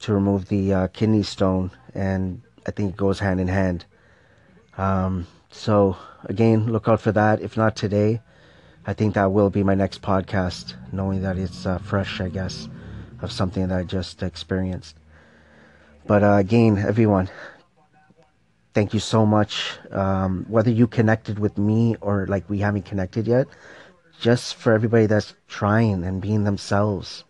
to 0.00 0.14
remove 0.14 0.48
the 0.48 0.72
uh, 0.72 0.86
kidney 0.88 1.22
stone, 1.22 1.70
and 1.94 2.42
I 2.66 2.70
think 2.70 2.90
it 2.90 2.96
goes 2.96 3.18
hand 3.18 3.40
in 3.40 3.48
hand. 3.48 3.84
Um, 4.78 5.26
so 5.50 5.96
again, 6.24 6.72
look 6.72 6.88
out 6.88 7.00
for 7.00 7.12
that. 7.12 7.40
If 7.42 7.56
not 7.56 7.76
today, 7.76 8.20
I 8.86 8.94
think 8.94 9.14
that 9.14 9.32
will 9.32 9.50
be 9.50 9.62
my 9.62 9.74
next 9.74 10.00
podcast, 10.00 10.74
knowing 10.92 11.22
that 11.22 11.36
it's 11.36 11.66
uh, 11.66 11.78
fresh, 11.78 12.20
I 12.20 12.28
guess, 12.28 12.68
of 13.20 13.30
something 13.30 13.68
that 13.68 13.78
I 13.78 13.84
just 13.84 14.22
experienced. 14.22 14.96
But 16.06 16.22
uh, 16.22 16.34
again, 16.34 16.78
everyone, 16.78 17.28
thank 18.74 18.94
you 18.94 19.00
so 19.00 19.26
much. 19.26 19.78
Um, 19.90 20.46
whether 20.48 20.70
you 20.70 20.86
connected 20.86 21.38
with 21.38 21.58
me 21.58 21.96
or 22.00 22.26
like 22.26 22.48
we 22.48 22.58
haven't 22.58 22.84
connected 22.84 23.26
yet, 23.26 23.46
just 24.20 24.54
for 24.54 24.72
everybody 24.72 25.06
that's 25.06 25.34
trying 25.48 26.04
and 26.04 26.20
being 26.20 26.44
themselves, 26.44 27.24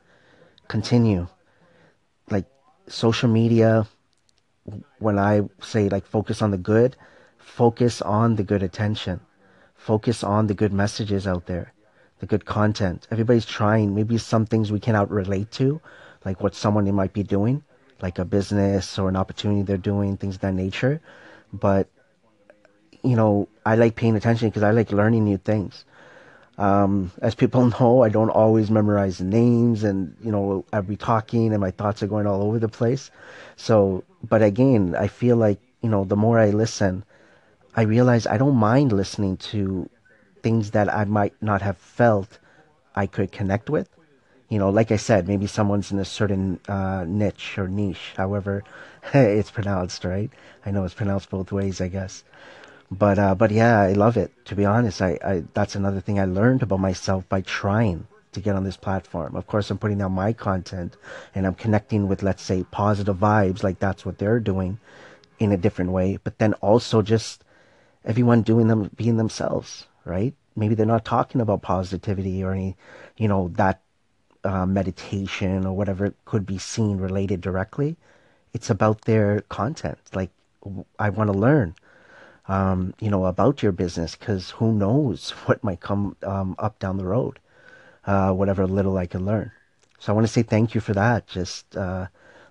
continue. 0.68 1.28
Like 2.30 2.47
social 2.88 3.28
media, 3.28 3.87
when 4.99 5.18
I 5.18 5.42
say 5.62 5.88
like 5.88 6.06
focus 6.06 6.42
on 6.42 6.50
the 6.50 6.59
good, 6.59 6.97
focus 7.38 8.02
on 8.02 8.37
the 8.37 8.44
good 8.44 8.62
attention, 8.62 9.20
focus 9.75 10.23
on 10.23 10.47
the 10.47 10.54
good 10.54 10.73
messages 10.73 11.26
out 11.26 11.47
there, 11.47 11.73
the 12.18 12.26
good 12.26 12.44
content. 12.44 13.06
Everybody's 13.11 13.47
trying. 13.47 13.94
Maybe 13.94 14.18
some 14.18 14.47
things 14.47 14.70
we 14.70 14.80
cannot 14.80 15.11
relate 15.11 15.50
to, 15.52 15.80
like 16.25 16.42
what 16.42 16.54
someone 16.54 16.92
might 16.94 17.12
be 17.12 17.23
doing, 17.23 17.62
like 18.02 18.18
a 18.18 18.25
business 18.25 18.99
or 18.99 19.09
an 19.09 19.16
opportunity 19.16 19.62
they're 19.62 19.76
doing, 19.76 20.16
things 20.16 20.37
of 20.37 20.40
that 20.42 20.54
nature. 20.54 21.00
But 21.52 21.88
you 23.02 23.16
know, 23.16 23.49
I 23.64 23.76
like 23.76 23.97
paying 23.97 24.16
attention 24.16 24.49
because 24.49 24.62
I 24.62 24.71
like 24.73 24.92
learning 24.92 25.25
new 25.25 25.38
things. 25.38 25.85
Um, 26.59 27.11
as 27.23 27.35
people 27.35 27.66
know, 27.80 28.02
I 28.02 28.09
don't 28.09 28.30
always 28.30 28.71
memorize 28.71 29.21
names 29.21 29.85
and, 29.85 30.16
you 30.23 30.30
know, 30.30 30.64
I'll 30.73 30.83
be 30.83 30.97
talking 30.97 31.52
and 31.52 31.61
my 31.61 31.71
thoughts 31.71 32.02
are 32.02 32.07
going 32.07 32.26
all 32.26 32.42
over 32.42 32.59
the 32.59 32.69
place. 32.69 33.11
So, 33.57 34.04
but 34.28 34.42
again, 34.42 34.95
I 34.99 35.09
feel 35.09 35.37
like, 35.37 35.61
you 35.83 35.88
know, 35.88 36.04
the 36.04 36.16
more 36.16 36.38
I 36.38 36.50
listen, 36.50 37.04
I 37.75 37.83
realize 37.83 38.26
I 38.26 38.37
don't 38.37 38.57
mind 38.57 38.92
listening 38.92 39.38
to 39.38 39.88
things 40.42 40.73
that 40.73 40.92
I 40.92 41.04
might 41.04 41.35
not 41.42 41.62
have 41.62 41.78
felt 41.78 42.38
I 42.95 43.07
could 43.07 43.33
connect 43.33 43.71
with. 43.71 43.88
You 44.50 44.59
know, 44.59 44.69
like 44.69 44.92
I 44.92 44.97
said, 44.97 45.26
maybe 45.26 45.47
someone's 45.47 45.90
in 45.90 45.99
a 45.99 46.04
certain 46.04 46.61
uh, 46.69 47.04
niche 47.09 47.57
or 47.57 47.69
niche, 47.69 48.12
however 48.16 48.62
it's 49.14 49.50
pronounced, 49.50 50.04
right? 50.04 50.30
I 50.66 50.71
know 50.71 50.85
it's 50.85 50.92
pronounced 50.92 51.30
both 51.30 51.52
ways, 51.52 51.80
I 51.80 51.88
guess 51.88 52.23
but 52.90 53.19
uh, 53.19 53.35
but 53.35 53.50
yeah, 53.50 53.80
I 53.80 53.92
love 53.92 54.16
it. 54.16 54.33
To 54.47 54.54
be 54.57 54.64
honest, 54.64 55.00
I, 55.00 55.19
I 55.25 55.45
that's 55.54 55.76
another 55.76 56.00
thing 56.00 56.19
I 56.19 56.25
learned 56.25 56.62
about 56.62 56.80
myself 56.80 57.28
by 57.28 57.40
trying 57.40 58.07
to 58.33 58.40
get 58.40 58.57
on 58.57 58.64
this 58.64 58.76
platform. 58.76 59.37
Of 59.37 59.47
course, 59.47 59.71
I'm 59.71 59.78
putting 59.78 60.02
out 60.02 60.11
my 60.11 60.33
content 60.33 60.97
and 61.35 61.47
I'm 61.47 61.54
connecting 61.54 62.09
with, 62.09 62.23
let's 62.23 62.42
say, 62.42 62.64
positive 62.71 63.16
vibes, 63.16 63.62
like 63.62 63.78
that's 63.78 64.04
what 64.07 64.19
they're 64.19 64.40
doing 64.40 64.78
in 65.38 65.52
a 65.52 65.57
different 65.57 65.90
way. 65.90 66.19
But 66.23 66.38
then 66.38 66.54
also 66.54 67.02
just 67.02 67.45
everyone 68.04 68.42
doing 68.42 68.69
them, 68.69 68.90
being 68.97 69.16
themselves, 69.16 69.87
right? 70.04 70.35
Maybe 70.54 70.75
they're 70.75 70.87
not 70.87 71.04
talking 71.04 71.40
about 71.40 71.62
positivity 71.62 72.42
or 72.42 72.52
any, 72.52 72.76
you 73.16 73.28
know, 73.28 73.49
that 73.54 73.80
uh, 74.44 74.66
meditation 74.66 75.66
or 75.66 75.76
whatever 75.76 76.14
could 76.25 76.47
be 76.47 76.59
seen 76.59 76.99
related 76.99 77.40
directly. 77.40 77.97
It's 78.52 78.70
about 78.70 79.02
their 79.02 79.42
content. 79.42 79.99
Like, 80.12 80.30
I 80.99 81.11
want 81.11 81.32
to 81.32 81.38
learn 81.38 81.75
um, 82.50 82.94
you 82.99 83.11
know, 83.11 83.26
about 83.26 83.62
your 83.62 83.70
business 83.70 84.16
because 84.16 84.50
who 84.50 84.73
knows 84.73 85.30
what 85.47 85.62
might 85.62 85.80
come 85.80 86.16
um, 86.25 86.56
up 86.59 86.78
down 86.80 86.99
the 86.99 87.06
road, 87.06 87.38
uh, 88.06 88.32
whatever 88.32 88.66
little 88.66 88.99
I 88.99 89.06
can 89.06 89.25
learn. 89.25 89.52
So 90.00 90.12
I 90.12 90.14
want 90.16 90.26
to 90.26 90.32
say 90.32 90.42
thank 90.42 90.75
you 90.75 90.80
for 90.80 90.92
that. 90.94 91.28
Just 91.28 91.76
uh, 91.76 92.09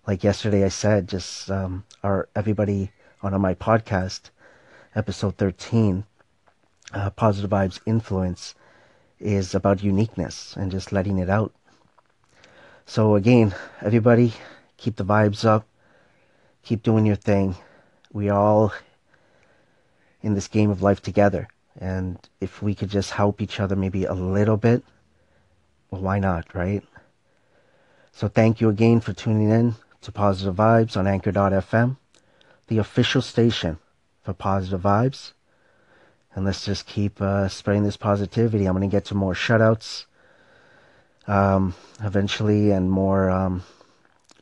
like 0.08 0.24
yesterday 0.24 0.64
I 0.64 0.70
said, 0.70 1.10
just 1.10 1.52
um, 1.52 1.84
our 2.02 2.30
everybody 2.36 2.92
on 3.22 3.40
my 3.42 3.54
podcast, 3.56 4.30
episode 4.96 5.36
13, 5.38 6.06
uh, 6.94 7.10
Positive 7.10 7.50
Vibes 7.50 7.82
Influence, 7.86 8.56
is 9.20 9.54
about 9.54 9.84
uniqueness 9.84 10.56
and 10.56 10.72
just 10.72 10.94
letting 10.94 11.18
it 11.18 11.30
out. 11.30 11.52
So 12.90 13.14
again, 13.14 13.54
everybody, 13.84 14.34
keep 14.78 14.96
the 14.96 15.06
vibes 15.06 15.46
up, 15.46 15.68
keep 16.64 16.82
doing 16.82 17.06
your 17.06 17.18
thing. 17.18 17.56
We 18.12 18.30
all 18.30 18.74
in 20.24 20.34
this 20.34 20.48
game 20.48 20.72
of 20.72 20.82
life 20.82 21.00
together. 21.00 21.50
And 21.80 22.18
if 22.42 22.64
we 22.64 22.74
could 22.74 22.90
just 22.90 23.12
help 23.12 23.44
each 23.44 23.60
other 23.60 23.76
maybe 23.76 24.06
a 24.06 24.16
little 24.16 24.58
bit, 24.58 24.84
well, 25.92 26.02
why 26.02 26.18
not, 26.18 26.56
right? 26.56 26.84
So 28.12 28.28
thank 28.28 28.60
you 28.60 28.70
again 28.70 29.02
for 29.02 29.14
tuning 29.14 29.52
in 29.52 29.76
to 30.02 30.12
Positive 30.12 30.56
Vibes 30.56 30.98
on 30.98 31.06
Anchor.fm, 31.06 31.98
the 32.70 32.80
official 32.80 33.22
station 33.22 33.78
for 34.24 34.34
Positive 34.34 34.82
Vibes. 34.82 35.34
And 36.34 36.44
let's 36.44 36.66
just 36.66 36.88
keep 36.88 37.22
uh, 37.22 37.50
spreading 37.50 37.84
this 37.84 37.98
positivity. 37.98 38.66
I'm 38.66 38.76
going 38.76 38.90
to 38.90 38.92
get 38.92 39.06
to 39.06 39.16
more 39.16 39.36
shutouts 39.36 40.06
um, 41.30 41.76
eventually 42.04 42.72
and 42.72 42.92
more, 42.92 43.30
um, 43.30 43.64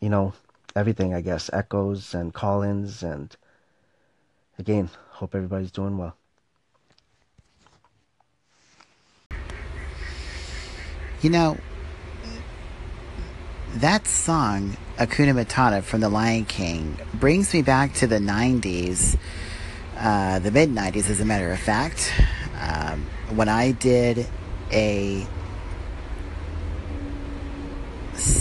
you 0.01 0.09
know, 0.09 0.33
everything, 0.75 1.13
I 1.13 1.21
guess, 1.21 1.49
echoes 1.51 2.15
and 2.15 2.33
call 2.33 2.63
ins. 2.63 3.03
And 3.03 3.35
again, 4.57 4.89
Hope 5.17 5.33
everybody's 5.33 5.71
doing 5.71 5.97
well. 5.97 6.15
You 11.23 11.31
know, 11.31 11.57
that 13.77 14.05
song, 14.05 14.77
Hakuna 14.97 15.43
Matata 15.43 15.81
from 15.81 16.01
The 16.01 16.09
Lion 16.09 16.45
King, 16.45 16.99
brings 17.15 17.51
me 17.51 17.63
back 17.63 17.95
to 17.95 18.05
the 18.05 18.19
90s, 18.19 19.17
uh, 19.97 20.37
the 20.37 20.51
mid 20.51 20.69
90s, 20.69 21.09
as 21.09 21.19
a 21.19 21.25
matter 21.25 21.51
of 21.51 21.59
fact, 21.59 22.13
um, 22.61 23.03
when 23.35 23.49
I 23.49 23.71
did 23.71 24.27
a 24.71 25.25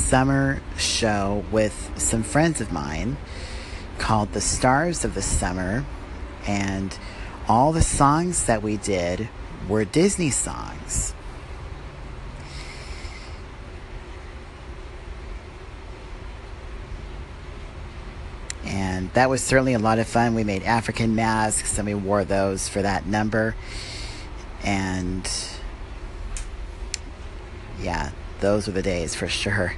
summer 0.06 0.62
show 0.78 1.44
with 1.50 1.90
some 1.96 2.22
friends 2.22 2.60
of 2.60 2.70
mine 2.70 3.16
called 3.98 4.32
The 4.34 4.40
Stars 4.40 5.04
of 5.04 5.14
the 5.16 5.22
Summer 5.22 5.84
and 6.46 6.96
all 7.48 7.72
the 7.72 7.82
songs 7.82 8.46
that 8.46 8.62
we 8.62 8.76
did 8.76 9.28
were 9.68 9.84
Disney 9.84 10.30
songs. 10.30 11.12
And 18.64 19.12
that 19.14 19.28
was 19.28 19.42
certainly 19.42 19.74
a 19.74 19.80
lot 19.80 19.98
of 19.98 20.06
fun. 20.06 20.36
We 20.36 20.44
made 20.44 20.62
African 20.62 21.16
masks 21.16 21.78
and 21.78 21.86
we 21.88 21.94
wore 21.94 22.24
those 22.24 22.68
for 22.68 22.80
that 22.80 23.06
number. 23.06 23.56
And 24.62 25.28
yeah, 27.80 28.12
those 28.46 28.68
were 28.68 28.72
the 28.72 28.82
days 28.82 29.12
for 29.12 29.26
sure. 29.26 29.74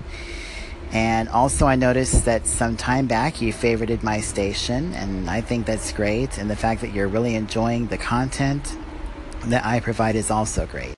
And 0.92 1.28
also, 1.30 1.66
I 1.66 1.74
noticed 1.74 2.26
that 2.26 2.46
some 2.46 2.76
time 2.76 3.06
back 3.06 3.40
you 3.40 3.50
favorited 3.50 4.02
my 4.02 4.20
station, 4.20 4.92
and 4.92 5.30
I 5.30 5.40
think 5.40 5.64
that's 5.64 5.90
great. 5.90 6.36
And 6.36 6.50
the 6.50 6.56
fact 6.56 6.82
that 6.82 6.92
you're 6.92 7.08
really 7.08 7.34
enjoying 7.34 7.86
the 7.86 7.96
content 7.96 8.76
that 9.46 9.64
I 9.64 9.80
provide 9.80 10.16
is 10.16 10.30
also 10.30 10.66
great. 10.66 10.94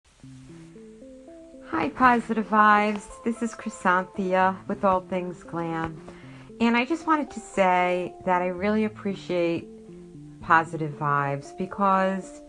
Hi, 1.71 1.91
Positive 1.91 2.49
Vibes. 2.49 3.07
This 3.25 3.41
is 3.41 3.55
Chrysanthia 3.55 4.57
with 4.67 4.85
All 4.85 5.03
Things 5.03 5.45
Glam. 5.45 5.97
And 6.61 6.77
I 6.77 6.85
just 6.85 7.07
wanted 7.07 7.31
to 7.31 7.41
say 7.41 8.15
that 8.25 8.43
I 8.43 8.49
really 8.49 8.85
appreciate 8.85 9.69
Positive 10.43 10.93
Vibes 10.93 11.57
because 11.57 12.43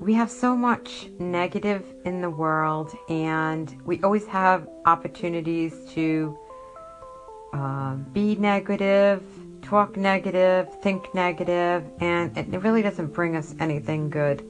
we 0.00 0.14
have 0.14 0.30
so 0.30 0.56
much 0.56 1.10
negative 1.18 1.84
in 2.06 2.22
the 2.22 2.30
world, 2.30 2.96
and 3.10 3.76
we 3.84 4.00
always 4.02 4.26
have 4.26 4.66
opportunities 4.86 5.74
to 5.90 6.36
um, 7.52 8.06
be 8.14 8.34
negative, 8.36 9.22
talk 9.60 9.98
negative, 9.98 10.80
think 10.80 11.14
negative, 11.14 11.84
and 12.00 12.36
it 12.36 12.62
really 12.62 12.80
doesn't 12.80 13.12
bring 13.12 13.36
us 13.36 13.54
anything 13.60 14.08
good. 14.08 14.42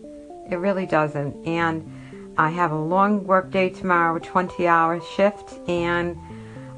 It 0.51 0.57
really 0.57 0.87
doesn't. 0.87 1.45
And 1.45 2.35
I 2.39 2.51
have 2.51 2.71
a 2.71 2.79
long 2.79 3.25
work 3.25 3.51
day 3.51 3.71
tomorrow, 3.71 4.17
a 4.17 4.21
20 4.21 4.69
hour 4.69 5.01
shift, 5.17 5.59
and 5.69 6.17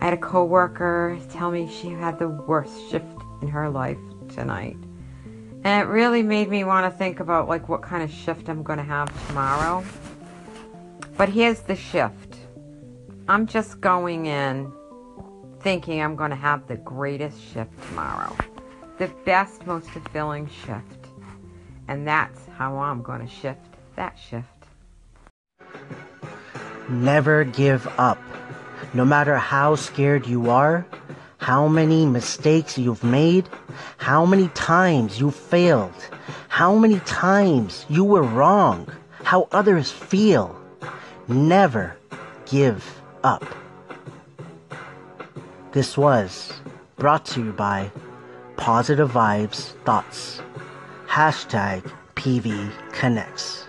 I 0.01 0.07
had 0.07 0.15
a 0.15 0.19
coworker 0.19 1.19
tell 1.31 1.51
me 1.51 1.71
she 1.71 1.91
had 1.91 2.19
the 2.19 2.29
worst 2.29 2.91
shift 2.91 3.07
in 3.43 3.49
her 3.49 3.69
life 3.69 3.99
tonight. 4.35 4.79
And 5.65 5.83
it 5.83 5.91
really 5.91 6.23
made 6.23 6.49
me 6.49 6.65
want 6.65 6.93
to 6.93 6.99
think 6.99 7.21
about 7.21 7.49
like 7.49 7.69
what 7.69 7.83
kind 7.83 8.03
of 8.03 8.11
shift 8.11 8.49
I'm 8.49 8.63
going 8.63 8.79
to 8.79 8.85
have 8.85 9.09
tomorrow. 9.29 9.85
But 11.17 11.29
here's 11.29 11.61
the 11.61 11.77
shift. 11.77 12.37
I'm 13.29 13.47
just 13.47 13.81
going 13.81 14.27
in 14.27 14.73
thinking 15.61 16.03
I'm 16.03 16.17
going 16.17 16.31
to 16.31 16.37
have 16.37 16.67
the 16.67 16.77
greatest 16.77 17.41
shift 17.41 17.71
tomorrow. 17.89 18.37
The 18.99 19.09
best, 19.25 19.65
most 19.67 19.89
fulfilling 19.91 20.49
shift. 20.49 21.07
And 21.87 22.07
that's 22.07 22.41
how 22.57 22.79
I'm 22.79 23.03
going 23.03 23.21
to 23.21 23.33
shift 23.33 23.61
that 23.95 24.19
shift. 24.19 24.49
Never 26.89 27.45
give 27.45 27.87
up. 27.99 28.19
No 28.95 29.05
matter 29.05 29.37
how 29.37 29.77
scared 29.77 30.27
you 30.27 30.51
are, 30.51 30.85
how 31.39 31.69
many 31.69 32.05
mistakes 32.05 32.77
you've 32.77 33.05
made, 33.05 33.49
how 33.99 34.25
many 34.25 34.49
times 34.49 35.21
you 35.21 35.31
failed, 35.31 35.95
how 36.49 36.77
many 36.77 37.01
times 37.01 37.87
you 37.89 38.05
were 38.05 38.23
wrong, 38.23 38.89
how 39.23 39.49
others 39.53 39.91
feel. 39.91 40.59
Never 41.29 41.97
give 42.47 43.01
up. 43.25 43.45
This 45.73 45.97
was 45.97 46.53
brought 46.97 47.25
to 47.27 47.45
you 47.45 47.53
by 47.53 47.91
Positive 48.57 49.11
Vibes 49.11 49.73
Thoughts. 49.85 50.43
Hashtag 51.07 51.91
PV 52.17 52.71
Connects. 52.93 53.69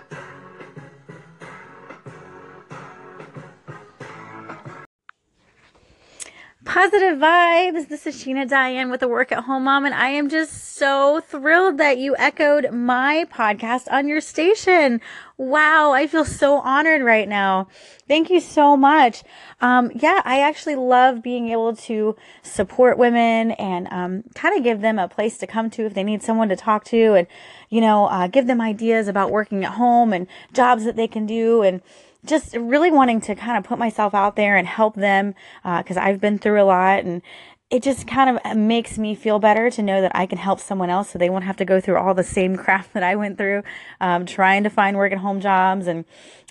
Positive 6.74 7.20
vibes. 7.20 7.86
This 7.86 8.04
is 8.04 8.16
Sheena 8.16 8.48
Diane 8.48 8.90
with 8.90 8.98
the 8.98 9.06
Work 9.06 9.30
at 9.30 9.44
Home 9.44 9.62
Mom, 9.62 9.84
and 9.84 9.94
I 9.94 10.08
am 10.08 10.28
just 10.28 10.74
so 10.74 11.20
thrilled 11.20 11.78
that 11.78 11.98
you 11.98 12.16
echoed 12.18 12.72
my 12.72 13.26
podcast 13.32 13.86
on 13.92 14.08
your 14.08 14.20
station. 14.20 15.00
Wow, 15.36 15.92
I 15.92 16.08
feel 16.08 16.24
so 16.24 16.58
honored 16.58 17.02
right 17.02 17.28
now. 17.28 17.68
Thank 18.08 18.28
you 18.28 18.40
so 18.40 18.76
much. 18.76 19.22
Um, 19.60 19.92
yeah, 19.94 20.20
I 20.24 20.40
actually 20.40 20.74
love 20.74 21.22
being 21.22 21.48
able 21.50 21.76
to 21.76 22.16
support 22.42 22.98
women 22.98 23.52
and 23.52 23.86
um, 23.92 24.24
kind 24.34 24.58
of 24.58 24.64
give 24.64 24.80
them 24.80 24.98
a 24.98 25.06
place 25.06 25.38
to 25.38 25.46
come 25.46 25.70
to 25.70 25.86
if 25.86 25.94
they 25.94 26.02
need 26.02 26.24
someone 26.24 26.48
to 26.48 26.56
talk 26.56 26.82
to, 26.86 27.14
and 27.14 27.28
you 27.68 27.80
know, 27.80 28.06
uh, 28.06 28.26
give 28.26 28.48
them 28.48 28.60
ideas 28.60 29.06
about 29.06 29.30
working 29.30 29.64
at 29.64 29.74
home 29.74 30.12
and 30.12 30.26
jobs 30.52 30.84
that 30.86 30.96
they 30.96 31.06
can 31.06 31.24
do, 31.24 31.62
and 31.62 31.82
just 32.24 32.56
really 32.56 32.90
wanting 32.90 33.20
to 33.22 33.34
kind 33.34 33.56
of 33.58 33.64
put 33.64 33.78
myself 33.78 34.14
out 34.14 34.36
there 34.36 34.56
and 34.56 34.66
help 34.66 34.94
them 34.94 35.34
because 35.62 35.96
uh, 35.96 36.02
I've 36.02 36.20
been 36.20 36.38
through 36.38 36.62
a 36.62 36.64
lot 36.64 37.04
and 37.04 37.22
it 37.70 37.82
just 37.82 38.06
kind 38.06 38.38
of 38.38 38.56
makes 38.56 38.98
me 38.98 39.14
feel 39.14 39.38
better 39.38 39.70
to 39.70 39.82
know 39.82 40.00
that 40.00 40.12
I 40.14 40.26
can 40.26 40.38
help 40.38 40.60
someone 40.60 40.90
else 40.90 41.10
so 41.10 41.18
they 41.18 41.30
won't 41.30 41.44
have 41.44 41.56
to 41.56 41.64
go 41.64 41.80
through 41.80 41.96
all 41.96 42.14
the 42.14 42.22
same 42.22 42.56
crap 42.64 42.92
that 42.92 43.02
I 43.02 43.16
went 43.16 43.38
through 43.38 43.62
um, 44.00 44.26
trying 44.26 44.62
to 44.64 44.70
find 44.70 44.96
work 44.96 45.12
at 45.12 45.18
home 45.18 45.40
jobs 45.40 45.86
and 45.86 46.04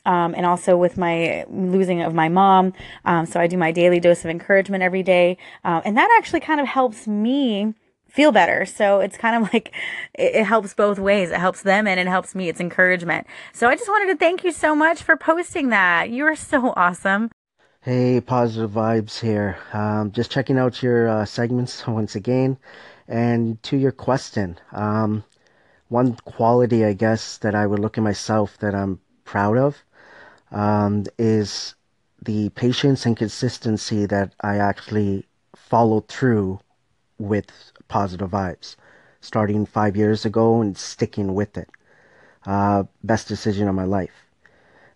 um, 0.05 0.35
and 0.35 0.45
also 0.45 0.75
with 0.75 0.97
my 0.97 1.45
losing 1.49 2.01
of 2.01 2.13
my 2.13 2.27
mom. 2.27 2.73
Um, 3.05 3.25
so 3.25 3.39
I 3.39 3.47
do 3.47 3.57
my 3.57 3.71
daily 3.71 4.01
dose 4.01 4.25
of 4.25 4.29
encouragement 4.29 4.83
every 4.83 5.01
day. 5.01 5.37
Uh, 5.63 5.79
and 5.85 5.95
that 5.95 6.09
actually 6.17 6.41
kind 6.41 6.59
of 6.59 6.67
helps 6.67 7.07
me 7.07 7.73
feel 8.13 8.31
better. 8.31 8.63
So 8.65 8.99
it's 8.99 9.17
kind 9.17 9.35
of 9.35 9.53
like 9.53 9.73
it, 10.13 10.35
it, 10.35 10.45
helps 10.45 10.73
both 10.73 10.99
ways. 10.99 11.31
It 11.31 11.39
helps 11.39 11.63
them 11.63 11.87
and 11.87 11.99
it 11.99 12.07
helps 12.07 12.35
me. 12.35 12.47
It's 12.47 12.61
encouragement. 12.61 13.27
So 13.51 13.67
I 13.67 13.75
just 13.75 13.89
wanted 13.89 14.13
to 14.13 14.17
thank 14.17 14.43
you 14.43 14.51
so 14.51 14.75
much 14.75 15.01
for 15.01 15.17
posting 15.17 15.69
that. 15.69 16.09
You 16.09 16.25
are 16.25 16.35
so 16.35 16.73
awesome. 16.77 17.31
Hey, 17.81 18.21
positive 18.21 18.71
vibes 18.71 19.19
here. 19.19 19.57
Um, 19.73 20.11
just 20.11 20.31
checking 20.31 20.57
out 20.57 20.81
your 20.81 21.09
uh, 21.09 21.25
segments 21.25 21.85
once 21.87 22.15
again. 22.15 22.57
And 23.07 23.61
to 23.63 23.75
your 23.75 23.91
question, 23.91 24.57
um, 24.71 25.23
one 25.89 26.15
quality 26.23 26.85
I 26.85 26.93
guess 26.93 27.39
that 27.39 27.55
I 27.55 27.67
would 27.67 27.79
look 27.79 27.97
at 27.97 28.03
myself 28.03 28.57
that 28.59 28.73
I'm 28.73 28.99
proud 29.25 29.57
of 29.57 29.83
um, 30.51 31.05
is 31.17 31.75
the 32.21 32.49
patience 32.49 33.05
and 33.05 33.17
consistency 33.17 34.05
that 34.05 34.33
I 34.39 34.57
actually 34.57 35.25
followed 35.55 36.07
through 36.07 36.59
with 37.17 37.71
positive 37.87 38.31
vibes. 38.31 38.75
Starting 39.21 39.65
five 39.65 39.95
years 39.95 40.25
ago 40.25 40.61
and 40.61 40.77
sticking 40.77 41.33
with 41.33 41.57
it. 41.57 41.69
Uh, 42.45 42.83
best 43.03 43.27
decision 43.27 43.67
of 43.67 43.75
my 43.75 43.85
life. 43.85 44.25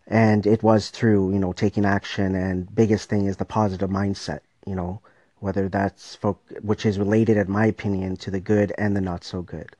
And 0.07 0.45
it 0.45 0.63
was 0.63 0.89
through, 0.89 1.33
you 1.33 1.39
know, 1.39 1.53
taking 1.53 1.85
action 1.85 2.35
and 2.35 2.73
biggest 2.73 3.09
thing 3.09 3.25
is 3.25 3.37
the 3.37 3.45
positive 3.45 3.89
mindset, 3.89 4.39
you 4.65 4.75
know, 4.75 5.01
whether 5.39 5.67
that's 5.69 6.15
for, 6.15 6.37
which 6.61 6.85
is 6.85 6.97
related 6.97 7.37
in 7.37 7.51
my 7.51 7.65
opinion 7.65 8.15
to 8.17 8.31
the 8.31 8.39
good 8.39 8.73
and 8.77 8.95
the 8.95 9.01
not 9.01 9.23
so 9.23 9.41
good. 9.41 9.75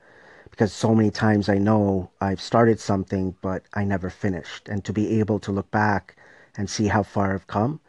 Because 0.50 0.72
so 0.72 0.94
many 0.94 1.10
times 1.10 1.48
I 1.48 1.58
know 1.58 2.10
I've 2.20 2.40
started 2.40 2.80
something, 2.80 3.36
but 3.42 3.62
I 3.74 3.84
never 3.84 4.10
finished. 4.10 4.68
And 4.68 4.84
to 4.84 4.92
be 4.92 5.18
able 5.20 5.38
to 5.40 5.52
look 5.52 5.70
back 5.70 6.16
and 6.56 6.68
see 6.68 6.88
how 6.88 7.02
far 7.02 7.34
I've 7.34 7.46
come, 7.46 7.80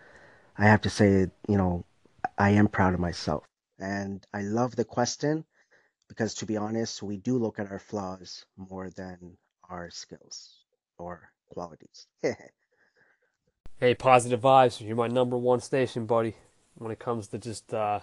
I 0.57 0.65
have 0.65 0.81
to 0.81 0.89
say, 0.89 1.27
you 1.47 1.57
know, 1.57 1.83
I 2.37 2.51
am 2.51 2.67
proud 2.67 2.93
of 2.93 2.99
myself. 2.99 3.48
And 3.79 4.25
I 4.33 4.41
love 4.41 4.75
the 4.75 4.85
question 4.85 5.45
because, 6.07 6.33
to 6.35 6.45
be 6.45 6.57
honest, 6.57 7.01
we 7.01 7.17
do 7.17 7.37
look 7.37 7.59
at 7.59 7.71
our 7.71 7.79
flaws 7.79 8.45
more 8.57 8.89
than 8.89 9.37
our 9.69 9.89
skills 9.89 10.65
or 10.97 11.31
qualities. 11.49 12.07
hey, 13.79 13.95
positive 13.95 14.41
vibes. 14.41 14.85
You're 14.85 14.95
my 14.95 15.07
number 15.07 15.37
one 15.37 15.61
station, 15.61 16.05
buddy. 16.05 16.35
When 16.75 16.91
it 16.91 16.99
comes 16.99 17.27
to 17.27 17.37
just 17.37 17.73
uh, 17.73 17.99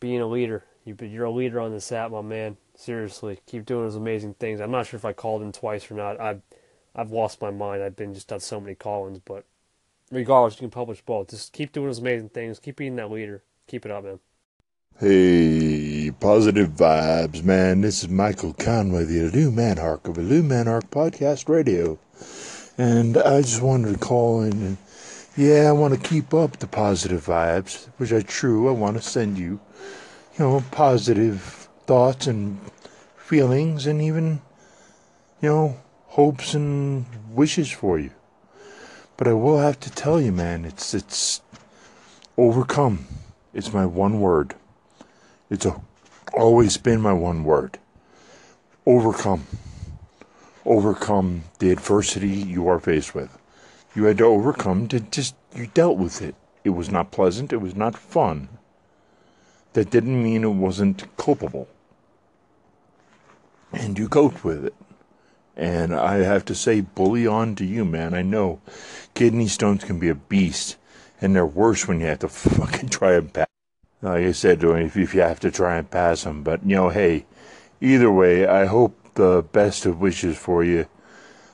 being 0.00 0.20
a 0.20 0.26
leader, 0.26 0.64
you're 0.84 1.24
a 1.24 1.30
leader 1.30 1.60
on 1.60 1.72
this 1.72 1.92
app, 1.92 2.10
my 2.10 2.22
man. 2.22 2.56
Seriously, 2.74 3.40
keep 3.46 3.66
doing 3.66 3.84
those 3.84 3.96
amazing 3.96 4.34
things. 4.34 4.60
I'm 4.60 4.70
not 4.70 4.86
sure 4.86 4.98
if 4.98 5.04
I 5.04 5.12
called 5.12 5.42
in 5.42 5.52
twice 5.52 5.90
or 5.90 5.94
not. 5.94 6.20
I've 6.20 6.42
I've 6.94 7.10
lost 7.10 7.40
my 7.40 7.50
mind. 7.50 7.82
I've 7.82 7.96
been 7.96 8.14
just 8.14 8.28
done 8.28 8.40
so 8.40 8.60
many 8.60 8.74
call-ins, 8.74 9.20
but 9.20 9.44
regardless, 10.10 10.54
you 10.54 10.60
can 10.60 10.70
publish 10.70 11.00
both. 11.02 11.30
Just 11.30 11.52
keep 11.52 11.72
doing 11.72 11.86
those 11.86 11.98
amazing 11.98 12.30
things. 12.30 12.58
Keep 12.58 12.76
being 12.76 12.96
that 12.96 13.10
leader. 13.10 13.42
Keep 13.68 13.86
it 13.86 13.92
up, 13.92 14.04
man. 14.04 14.18
Hey, 15.00 16.10
positive 16.10 16.72
vibes, 16.72 17.42
man. 17.42 17.80
This 17.80 18.02
is 18.02 18.10
Michael 18.10 18.52
Conway, 18.52 19.04
the 19.04 19.30
Lou 19.30 19.50
Manark 19.50 20.06
of 20.06 20.18
Lou 20.18 20.42
Manark 20.42 20.90
Podcast 20.90 21.48
Radio. 21.48 21.98
And 22.76 23.16
I 23.16 23.40
just 23.40 23.62
wanted 23.62 23.94
to 23.94 23.98
call 23.98 24.42
in 24.42 24.52
and, 24.52 24.76
yeah, 25.38 25.70
I 25.70 25.72
want 25.72 25.94
to 25.94 26.08
keep 26.08 26.34
up 26.34 26.58
the 26.58 26.66
positive 26.66 27.24
vibes, 27.24 27.88
which 27.96 28.12
are 28.12 28.20
true. 28.20 28.68
I 28.68 28.72
want 28.72 28.98
to 28.98 29.02
send 29.02 29.38
you, 29.38 29.58
you 30.34 30.40
know, 30.40 30.62
positive 30.70 31.66
thoughts 31.86 32.26
and 32.26 32.60
feelings 33.16 33.86
and 33.86 34.02
even, 34.02 34.42
you 35.40 35.48
know, 35.48 35.80
hopes 36.08 36.52
and 36.52 37.06
wishes 37.30 37.70
for 37.70 37.98
you. 37.98 38.10
But 39.16 39.28
I 39.28 39.32
will 39.32 39.60
have 39.60 39.80
to 39.80 39.90
tell 39.90 40.20
you, 40.20 40.30
man, 40.30 40.66
it's, 40.66 40.92
it's 40.92 41.40
overcome. 42.36 43.06
It's 43.54 43.72
my 43.72 43.86
one 43.86 44.20
word 44.20 44.56
it's 45.50 45.66
a, 45.66 45.80
always 46.32 46.76
been 46.76 47.00
my 47.00 47.12
one 47.12 47.44
word 47.44 47.78
overcome. 48.86 49.46
Overcome 50.64 51.44
the 51.58 51.70
adversity 51.70 52.28
you 52.28 52.68
are 52.68 52.80
faced 52.80 53.14
with. 53.14 53.38
You 53.94 54.04
had 54.04 54.18
to 54.18 54.24
overcome 54.24 54.88
to 54.88 55.00
just, 55.00 55.34
you 55.54 55.68
dealt 55.68 55.98
with 55.98 56.22
it. 56.22 56.34
It 56.64 56.70
was 56.70 56.90
not 56.90 57.10
pleasant, 57.10 57.52
it 57.52 57.58
was 57.58 57.74
not 57.74 57.96
fun. 57.96 58.48
That 59.72 59.90
didn't 59.90 60.22
mean 60.22 60.44
it 60.44 60.48
wasn't 60.48 61.16
culpable. 61.16 61.68
And 63.72 63.98
you 63.98 64.08
coped 64.08 64.44
with 64.44 64.64
it. 64.64 64.74
And 65.56 65.94
I 65.94 66.18
have 66.18 66.44
to 66.46 66.54
say, 66.54 66.80
bully 66.80 67.26
on 67.26 67.54
to 67.56 67.64
you, 67.64 67.84
man. 67.84 68.14
I 68.14 68.22
know 68.22 68.60
kidney 69.14 69.46
stones 69.46 69.84
can 69.84 69.98
be 69.98 70.08
a 70.08 70.14
beast, 70.14 70.76
and 71.20 71.34
they're 71.34 71.46
worse 71.46 71.86
when 71.86 72.00
you 72.00 72.06
have 72.06 72.20
to 72.20 72.28
fucking 72.28 72.88
try 72.88 73.14
and 73.14 73.32
back 73.32 73.48
like 74.02 74.24
I 74.24 74.32
said 74.32 74.60
to 74.60 74.72
him, 74.72 74.86
if, 74.86 74.96
if 74.96 75.14
you 75.14 75.20
have 75.20 75.40
to 75.40 75.50
try 75.50 75.76
and 75.76 75.90
pass 75.90 76.24
him. 76.24 76.42
But, 76.42 76.64
you 76.64 76.76
know, 76.76 76.88
hey, 76.88 77.26
either 77.80 78.10
way, 78.10 78.46
I 78.46 78.66
hope 78.66 78.96
the 79.14 79.44
best 79.52 79.86
of 79.86 80.00
wishes 80.00 80.36
for 80.38 80.64
you. 80.64 80.86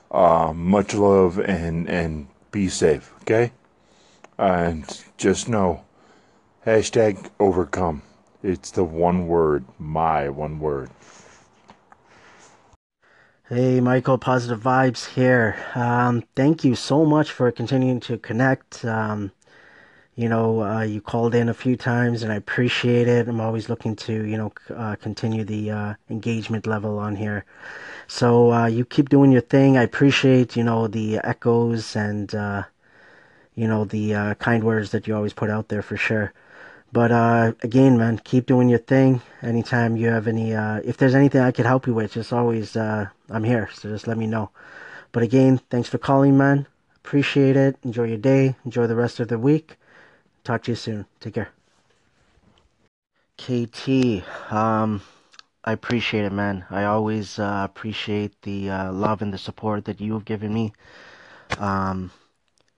Uh, 0.09 0.53
much 0.55 0.93
love 0.93 1.37
and, 1.39 1.89
and 1.89 2.27
be 2.51 2.69
safe, 2.69 3.13
okay? 3.21 3.51
And 4.37 5.03
just 5.17 5.49
know, 5.49 5.83
hashtag 6.65 7.29
overcome. 7.39 8.03
It's 8.41 8.71
the 8.71 8.83
one 8.83 9.27
word, 9.27 9.65
my 9.77 10.29
one 10.29 10.59
word. 10.59 10.89
Hey, 13.49 13.79
Michael, 13.79 14.17
positive 14.17 14.61
vibes 14.61 15.13
here. 15.13 15.55
Um, 15.73 16.23
thank 16.35 16.63
you 16.63 16.75
so 16.75 17.05
much 17.05 17.31
for 17.31 17.49
continuing 17.51 18.01
to 18.01 18.17
connect. 18.17 18.83
Um, 18.83 19.31
you 20.17 20.27
know, 20.27 20.63
uh, 20.63 20.81
you 20.81 20.99
called 20.99 21.35
in 21.35 21.47
a 21.47 21.53
few 21.53 21.77
times 21.77 22.23
and 22.23 22.33
I 22.33 22.35
appreciate 22.35 23.07
it. 23.07 23.27
I'm 23.27 23.39
always 23.39 23.69
looking 23.69 23.95
to, 23.97 24.25
you 24.25 24.35
know, 24.35 24.51
uh, 24.75 24.95
continue 24.95 25.43
the 25.43 25.69
uh, 25.69 25.93
engagement 26.09 26.65
level 26.65 26.97
on 26.97 27.15
here. 27.15 27.45
So 28.07 28.51
uh, 28.51 28.65
you 28.65 28.83
keep 28.83 29.09
doing 29.09 29.31
your 29.31 29.41
thing. 29.41 29.77
I 29.77 29.83
appreciate, 29.83 30.55
you 30.55 30.63
know, 30.63 30.87
the 30.87 31.19
echoes 31.23 31.95
and, 31.95 32.33
uh, 32.33 32.63
you 33.53 33.67
know, 33.67 33.85
the 33.85 34.15
uh, 34.15 34.33
kind 34.35 34.63
words 34.63 34.89
that 34.89 35.05
you 35.07 35.15
always 35.15 35.33
put 35.33 35.51
out 35.51 35.67
there 35.67 35.83
for 35.83 35.97
sure. 35.97 36.33
But 36.91 37.11
again, 37.63 37.99
man, 37.99 38.19
keep 38.23 38.47
doing 38.47 38.69
your 38.69 38.79
thing. 38.79 39.21
Anytime 39.43 39.97
you 39.97 40.07
have 40.07 40.25
any, 40.25 40.53
if 40.87 40.97
there's 40.97 41.13
anything 41.13 41.41
I 41.41 41.51
can 41.51 41.65
help 41.65 41.85
you 41.85 41.93
with, 41.93 42.13
just 42.13 42.33
always, 42.33 42.75
I'm 42.75 43.43
here. 43.43 43.69
So 43.73 43.89
just 43.89 44.07
let 44.07 44.17
me 44.17 44.25
know. 44.25 44.49
But 45.11 45.21
again, 45.21 45.59
thanks 45.69 45.89
for 45.89 45.99
calling, 45.99 46.37
man. 46.37 46.65
Appreciate 46.95 47.55
it. 47.55 47.77
Enjoy 47.83 48.05
your 48.05 48.17
day. 48.17 48.55
Enjoy 48.65 48.87
the 48.87 48.95
rest 48.95 49.19
of 49.19 49.27
the 49.27 49.37
week. 49.37 49.77
Talk 50.47 50.63
to 50.63 50.71
you 50.71 50.75
soon. 50.77 51.05
Take 51.19 51.33
care. 51.33 51.49
KT, 53.37 54.23
um, 54.49 55.01
I 55.65 55.73
appreciate 55.73 56.23
it, 56.23 56.31
man. 56.31 56.63
I 56.69 56.85
always 56.85 57.37
uh, 57.37 57.67
appreciate 57.69 58.41
the 58.43 58.69
uh, 58.69 58.93
love 58.93 59.21
and 59.21 59.33
the 59.33 59.37
support 59.37 59.83
that 59.83 59.99
you 59.99 60.13
have 60.13 60.23
given 60.23 60.53
me 60.53 60.71
um, 61.57 62.11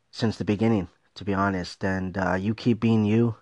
since 0.10 0.38
the 0.38 0.46
beginning, 0.46 0.88
to 1.14 1.24
be 1.24 1.36
honest. 1.36 1.86
And 1.86 2.18
uh, 2.18 2.34
you 2.34 2.56
keep 2.56 2.80
being 2.80 3.06
you. 3.06 3.36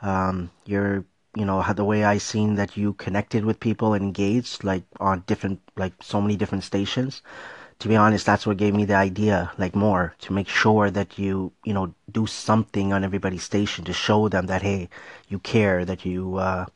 Um, 0.00 0.50
you're, 0.64 1.04
you 1.36 1.44
know, 1.44 1.62
the 1.74 1.84
way 1.84 2.04
I 2.04 2.16
seen 2.16 2.54
that 2.54 2.74
you 2.74 2.94
connected 2.94 3.44
with 3.44 3.60
people 3.60 3.92
and 3.92 4.02
engaged, 4.02 4.64
like 4.64 4.84
on 4.98 5.24
different, 5.26 5.60
like 5.76 5.92
so 6.02 6.22
many 6.22 6.36
different 6.36 6.64
stations. 6.64 7.20
To 7.80 7.88
be 7.88 7.96
honest, 7.96 8.26
that's 8.26 8.46
what 8.46 8.56
gave 8.56 8.74
me 8.74 8.84
the 8.84 8.94
idea, 8.94 9.52
like 9.58 9.74
more, 9.76 10.14
to 10.20 10.32
make 10.32 10.48
sure 10.48 10.90
that 10.90 11.18
you, 11.18 11.52
you 11.64 11.72
know, 11.72 11.94
do 12.10 12.26
something 12.26 12.92
on 12.92 13.04
everybody's 13.04 13.44
station 13.44 13.84
to 13.84 13.92
show 13.92 14.28
them 14.28 14.46
that, 14.46 14.62
hey, 14.62 14.88
you 15.28 15.38
care, 15.38 15.84
that 15.84 16.04
you, 16.04 16.36
uh, 16.36 16.66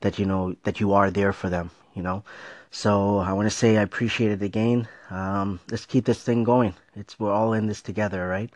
that, 0.00 0.18
you 0.18 0.26
know, 0.26 0.54
that 0.64 0.80
you 0.80 0.92
are 0.92 1.10
there 1.10 1.32
for 1.32 1.50
them, 1.50 1.70
you 1.94 2.02
know. 2.02 2.22
So 2.70 3.18
I 3.18 3.32
want 3.32 3.46
to 3.46 3.56
say 3.56 3.78
I 3.78 3.82
appreciate 3.82 4.30
it 4.32 4.42
again. 4.42 4.88
Um, 5.10 5.60
let's 5.70 5.86
keep 5.86 6.04
this 6.04 6.22
thing 6.22 6.44
going. 6.44 6.74
It's, 6.94 7.18
we're 7.18 7.32
all 7.32 7.52
in 7.52 7.66
this 7.66 7.82
together, 7.82 8.28
right? 8.28 8.50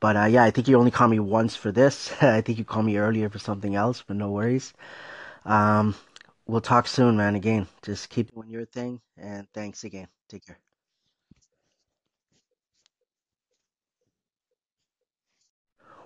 But, 0.00 0.16
uh, 0.16 0.24
yeah, 0.24 0.44
I 0.44 0.50
think 0.50 0.68
you 0.68 0.78
only 0.78 0.90
called 0.90 1.10
me 1.12 1.20
once 1.20 1.56
for 1.56 1.70
this. 1.72 2.12
I 2.22 2.40
think 2.40 2.58
you 2.58 2.64
called 2.64 2.86
me 2.86 2.96
earlier 2.98 3.28
for 3.28 3.38
something 3.38 3.74
else, 3.76 4.02
but 4.06 4.16
no 4.16 4.30
worries. 4.30 4.72
Um, 5.44 5.94
we'll 6.46 6.60
talk 6.62 6.88
soon, 6.88 7.16
man. 7.16 7.36
Again, 7.36 7.68
just 7.82 8.08
keep 8.10 8.34
doing 8.34 8.50
your 8.50 8.64
thing 8.66 9.00
and 9.16 9.46
thanks 9.54 9.84
again. 9.84 10.08
Take 10.28 10.46
care. 10.46 10.58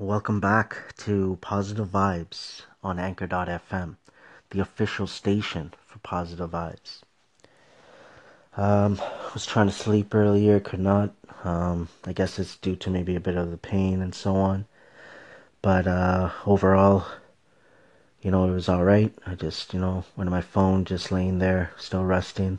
Welcome 0.01 0.41
back 0.41 0.97
to 0.99 1.39
Positive 1.41 1.87
Vibes 1.87 2.63
on 2.83 2.99
Anchor.fm, 2.99 3.95
the 4.51 4.59
official 4.59 5.07
station 5.07 5.73
for 5.87 6.01
Positive 6.01 6.51
Vibes. 6.51 7.03
Um, 8.57 9.01
was 9.33 9.47
trying 9.47 9.69
to 9.69 9.73
sleep 9.73 10.13
earlier, 10.13 10.59
could 10.59 10.81
not. 10.81 11.15
Um, 11.45 11.91
I 12.05 12.13
guess 12.13 12.41
it's 12.41 12.57
due 12.57 12.75
to 12.75 12.91
maybe 12.91 13.15
a 13.15 13.21
bit 13.21 13.37
of 13.37 13.53
the 13.53 13.57
pain 13.57 14.03
and 14.03 14.13
so 14.13 14.35
on. 14.35 14.67
But 15.63 15.87
uh, 15.87 16.31
overall, 16.45 17.07
you 18.21 18.33
know, 18.33 18.49
it 18.49 18.53
was 18.53 18.69
alright. 18.69 19.15
I 19.25 19.37
just, 19.37 19.73
you 19.73 19.79
know, 19.79 20.05
went 20.17 20.27
on 20.27 20.33
my 20.33 20.41
phone, 20.41 20.85
just 20.85 21.13
laying 21.13 21.39
there, 21.39 21.71
still 21.79 22.05
resting, 22.05 22.59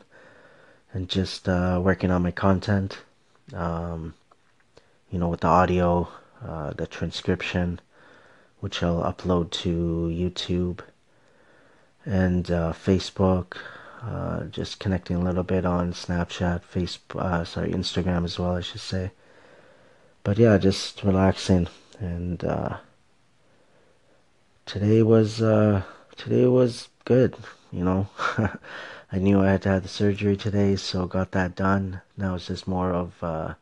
and 0.94 1.06
just 1.06 1.50
uh, 1.50 1.82
working 1.84 2.10
on 2.10 2.22
my 2.22 2.30
content. 2.30 3.00
Um, 3.52 4.14
you 5.10 5.18
know, 5.18 5.28
with 5.28 5.40
the 5.40 5.48
audio, 5.48 6.08
uh, 6.44 6.72
the 6.72 6.86
transcription, 6.86 7.80
which 8.60 8.82
I'll 8.82 9.02
upload 9.02 9.50
to 9.62 10.08
YouTube 10.12 10.80
and 12.04 12.50
uh, 12.50 12.72
Facebook. 12.72 13.56
Uh, 14.02 14.44
just 14.44 14.78
connecting 14.78 15.16
a 15.16 15.20
little 15.20 15.42
bit 15.42 15.64
on 15.64 15.92
Snapchat, 15.92 16.62
Facebook, 16.62 17.20
uh, 17.20 17.44
sorry, 17.44 17.72
Instagram 17.72 18.24
as 18.24 18.38
well, 18.38 18.56
I 18.56 18.60
should 18.60 18.80
say. 18.80 19.10
But 20.22 20.38
yeah, 20.38 20.58
just 20.58 21.02
relaxing 21.02 21.68
and 21.98 22.44
uh, 22.44 22.76
today 24.66 25.02
was 25.02 25.38
today 26.16 26.46
was 26.46 26.88
good. 27.04 27.36
You 27.72 27.84
know, 27.84 28.08
I 29.12 29.18
knew 29.18 29.40
I 29.40 29.52
had 29.52 29.62
to 29.62 29.68
have 29.70 29.82
the 29.82 29.88
surgery 29.88 30.36
today, 30.36 30.76
so 30.76 31.06
got 31.06 31.32
that 31.32 31.56
done. 31.56 32.02
Now 32.16 32.34
it's 32.34 32.46
just 32.46 32.68
more 32.68 32.92
of 32.92 33.56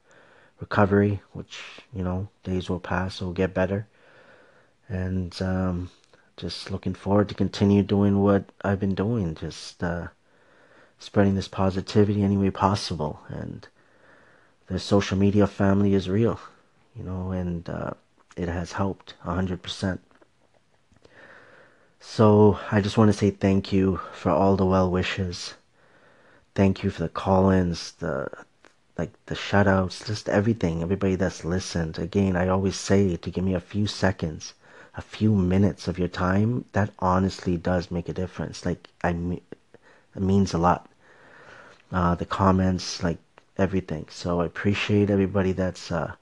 recovery, 0.60 1.20
which 1.32 1.60
you 1.92 2.02
know 2.02 2.28
days 2.42 2.68
will 2.68 2.80
pass, 2.80 3.20
it 3.20 3.24
will 3.24 3.32
get 3.32 3.54
better, 3.54 3.86
and 4.88 5.40
um, 5.42 5.90
just 6.36 6.70
looking 6.70 6.94
forward 6.94 7.28
to 7.28 7.34
continue 7.34 7.82
doing 7.82 8.20
what 8.20 8.44
I've 8.62 8.80
been 8.80 8.94
doing, 8.94 9.34
just 9.34 9.82
uh, 9.82 10.08
spreading 10.98 11.34
this 11.34 11.48
positivity 11.48 12.22
any 12.22 12.36
way 12.36 12.50
possible, 12.50 13.20
and 13.28 13.66
the 14.66 14.78
social 14.78 15.18
media 15.18 15.46
family 15.46 15.94
is 15.94 16.08
real, 16.08 16.40
you 16.96 17.04
know, 17.04 17.30
and 17.30 17.68
uh, 17.68 17.90
it 18.36 18.48
has 18.48 18.72
helped 18.72 19.14
a 19.24 19.34
hundred 19.34 19.62
percent. 19.62 20.00
So 22.00 22.58
I 22.70 22.80
just 22.80 22.98
want 22.98 23.10
to 23.10 23.16
say 23.16 23.30
thank 23.30 23.72
you 23.72 24.00
for 24.12 24.30
all 24.30 24.56
the 24.56 24.66
well 24.66 24.90
wishes. 24.90 25.54
Thank 26.54 26.84
you 26.84 26.90
for 26.90 27.02
the 27.02 27.08
call-ins, 27.08 27.92
the 27.92 28.28
like 28.98 29.12
the 29.26 29.34
shoutouts, 29.34 30.06
just 30.06 30.28
everything, 30.28 30.82
everybody 30.82 31.16
that's 31.16 31.44
listened. 31.44 31.98
Again, 31.98 32.36
I 32.36 32.48
always 32.48 32.76
say 32.76 33.16
to 33.16 33.30
give 33.30 33.44
me 33.44 33.54
a 33.54 33.60
few 33.60 33.86
seconds, 33.86 34.54
a 34.96 35.02
few 35.02 35.34
minutes 35.34 35.88
of 35.88 35.98
your 35.98 36.08
time. 36.08 36.64
That 36.72 36.90
honestly 36.98 37.56
does 37.56 37.90
make 37.90 38.08
a 38.08 38.12
difference. 38.12 38.64
Like 38.64 38.88
I, 39.02 39.10
it 39.10 40.22
means 40.22 40.54
a 40.54 40.58
lot. 40.58 40.88
Uh, 41.92 42.14
the 42.14 42.26
comments, 42.26 43.02
like 43.02 43.18
everything. 43.56 44.06
So 44.10 44.40
I 44.40 44.46
appreciate 44.46 45.10
everybody 45.10 45.52
that's 45.52 45.90
uh, 45.92 46.14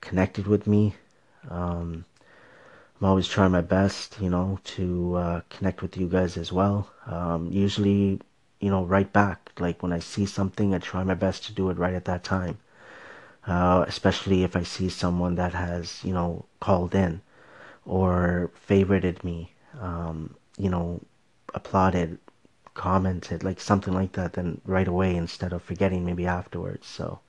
connected 0.00 0.46
with 0.46 0.66
me. 0.66 0.94
Um, 1.50 2.04
I'm 3.00 3.06
always 3.08 3.28
trying 3.28 3.50
my 3.52 3.60
best, 3.60 4.18
you 4.20 4.30
know, 4.30 4.58
to 4.64 5.14
uh, 5.16 5.40
connect 5.50 5.82
with 5.82 5.96
you 5.96 6.08
guys 6.08 6.36
as 6.36 6.52
well. 6.52 6.90
Um, 7.06 7.50
usually, 7.52 8.20
you 8.64 8.70
know, 8.70 8.82
right 8.82 9.12
back. 9.12 9.52
Like 9.58 9.82
when 9.82 9.92
I 9.92 9.98
see 9.98 10.24
something, 10.24 10.74
I 10.74 10.78
try 10.78 11.04
my 11.04 11.14
best 11.14 11.44
to 11.44 11.52
do 11.52 11.68
it 11.68 11.76
right 11.76 11.92
at 11.92 12.06
that 12.06 12.24
time. 12.24 12.56
Uh, 13.46 13.84
especially 13.86 14.42
if 14.42 14.56
I 14.56 14.62
see 14.62 14.88
someone 14.88 15.34
that 15.34 15.52
has, 15.52 16.02
you 16.02 16.14
know, 16.14 16.46
called 16.60 16.94
in 16.94 17.20
or 17.84 18.50
favorited 18.68 19.22
me, 19.22 19.52
um, 19.78 20.34
you 20.56 20.70
know, 20.70 21.02
applauded, 21.52 22.18
commented, 22.72 23.44
like 23.44 23.60
something 23.60 23.92
like 23.92 24.12
that, 24.12 24.32
then 24.32 24.62
right 24.64 24.88
away 24.88 25.14
instead 25.14 25.52
of 25.52 25.62
forgetting 25.62 26.06
maybe 26.06 26.26
afterwards. 26.26 26.86
So, 26.86 27.20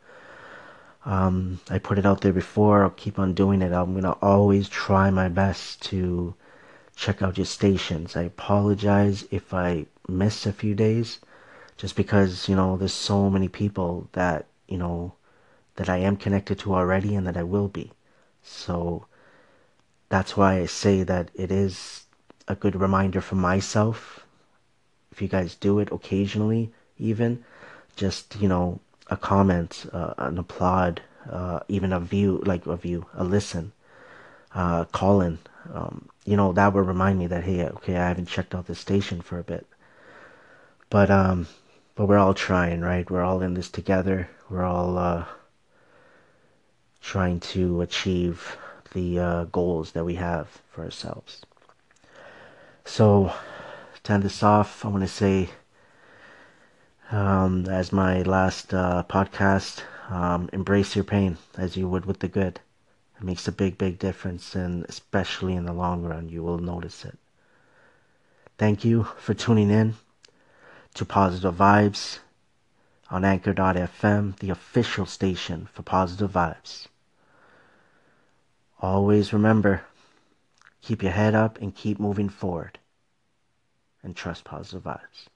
um, 1.04 1.60
I 1.70 1.80
put 1.80 2.00
it 2.00 2.06
out 2.06 2.22
there 2.22 2.34
before. 2.34 2.84
I'll 2.84 2.92
keep 2.92 3.20
on 3.20 3.34
doing 3.34 3.62
it. 3.62 3.74
I'm 3.74 3.94
gonna 3.94 4.18
always 4.22 4.70
try 4.70 5.10
my 5.10 5.28
best 5.28 5.82
to 5.90 6.34
check 6.96 7.22
out 7.22 7.38
your 7.38 7.46
stations. 7.46 8.16
I 8.16 8.24
apologize 8.24 9.26
if 9.32 9.54
I 9.54 9.88
miss 10.08 10.46
a 10.46 10.54
few 10.54 10.76
days, 10.76 11.20
just 11.78 11.96
because 11.96 12.48
you 12.50 12.56
know 12.56 12.78
there's 12.78 12.94
so 12.94 13.30
many 13.30 13.48
people 13.48 14.08
that 14.14 14.46
you 14.68 14.78
know 14.78 15.14
that 15.76 15.90
I 15.90 15.98
am 15.98 16.18
connected 16.18 16.60
to 16.60 16.76
already 16.76 17.16
and 17.16 17.28
that 17.28 17.38
I 17.38 17.44
will 17.44 17.68
be. 17.68 17.92
So 18.42 19.06
that's 20.10 20.38
why 20.38 20.60
I 20.60 20.66
say 20.66 21.04
that 21.04 21.30
it 21.34 21.52
is 21.52 22.06
a 22.48 22.56
good 22.56 22.76
reminder 22.76 23.22
for 23.22 23.36
myself. 23.36 24.26
If 25.12 25.22
you 25.22 25.28
guys 25.28 25.56
do 25.56 25.80
it 25.80 25.92
occasionally, 25.92 26.72
even 26.98 27.44
just 27.96 28.36
you 28.40 28.48
know 28.48 28.80
a 29.08 29.18
comment, 29.18 29.86
uh, 29.94 30.14
an 30.18 30.38
applaud, 30.38 31.02
uh, 31.30 31.60
even 31.68 31.94
a 31.94 32.00
view, 32.00 32.42
like 32.46 32.66
a 32.66 32.76
view, 32.76 33.06
a 33.14 33.24
listen, 33.24 33.72
uh, 34.54 34.86
call 34.86 35.22
in. 35.22 35.40
Um, 35.74 36.10
you 36.26 36.36
know, 36.36 36.54
that 36.54 36.74
would 36.74 36.88
remind 36.88 37.20
me 37.20 37.28
that, 37.28 37.44
hey, 37.44 37.66
okay, 37.66 37.98
I 37.98 38.08
haven't 38.08 38.28
checked 38.28 38.56
out 38.56 38.68
this 38.68 38.80
station 38.80 39.22
for 39.22 39.40
a 39.40 39.44
bit. 39.44 39.66
But, 40.90 41.10
um, 41.10 41.48
but 41.96 42.06
we're 42.06 42.18
all 42.18 42.34
trying, 42.34 42.82
right? 42.82 43.10
We're 43.10 43.24
all 43.24 43.42
in 43.42 43.54
this 43.54 43.70
together. 43.70 44.30
We're 44.50 44.64
all, 44.64 44.98
uh, 44.98 45.26
trying 47.02 47.40
to 47.40 47.82
achieve 47.82 48.58
the, 48.94 49.20
uh, 49.20 49.44
goals 49.46 49.92
that 49.92 50.06
we 50.06 50.16
have 50.16 50.62
for 50.72 50.84
ourselves. 50.84 51.42
So, 52.86 53.34
to 54.04 54.14
end 54.14 54.24
this 54.24 54.44
off, 54.44 54.86
I 54.86 54.90
want 54.90 55.04
to 55.04 55.08
say, 55.08 55.50
um, 57.12 57.66
as 57.68 57.92
my 57.92 58.22
last 58.22 58.74
uh, 58.74 59.04
podcast, 59.10 59.82
um, 60.10 60.50
embrace 60.54 60.96
your 60.96 61.04
pain 61.04 61.38
as 61.58 61.76
you 61.76 61.88
would 61.90 62.06
with 62.06 62.20
the 62.20 62.28
good. 62.28 62.60
It 63.18 63.24
makes 63.24 63.48
a 63.48 63.52
big, 63.52 63.78
big 63.78 63.98
difference, 63.98 64.54
and 64.54 64.86
especially 64.88 65.56
in 65.56 65.66
the 65.66 65.74
long 65.74 66.04
run, 66.04 66.30
you 66.30 66.44
will 66.44 66.60
notice 66.60 67.06
it. 67.06 67.18
Thank 68.58 68.86
you 68.86 69.04
for 69.18 69.34
tuning 69.34 69.72
in 69.72 69.96
to 70.96 71.04
Positive 71.04 71.54
Vibes 71.54 72.20
on 73.12 73.26
Anchor.fm, 73.26 74.40
the 74.40 74.50
official 74.50 75.06
station 75.06 75.68
for 75.74 75.84
Positive 75.84 76.32
Vibes. 76.32 76.88
Always 78.80 79.34
remember, 79.34 79.84
keep 80.82 81.04
your 81.04 81.12
head 81.12 81.36
up 81.36 81.62
and 81.62 81.76
keep 81.76 82.00
moving 82.00 82.30
forward, 82.30 82.80
and 84.02 84.16
trust 84.16 84.46
positive 84.46 84.84
vibes. 84.84 85.28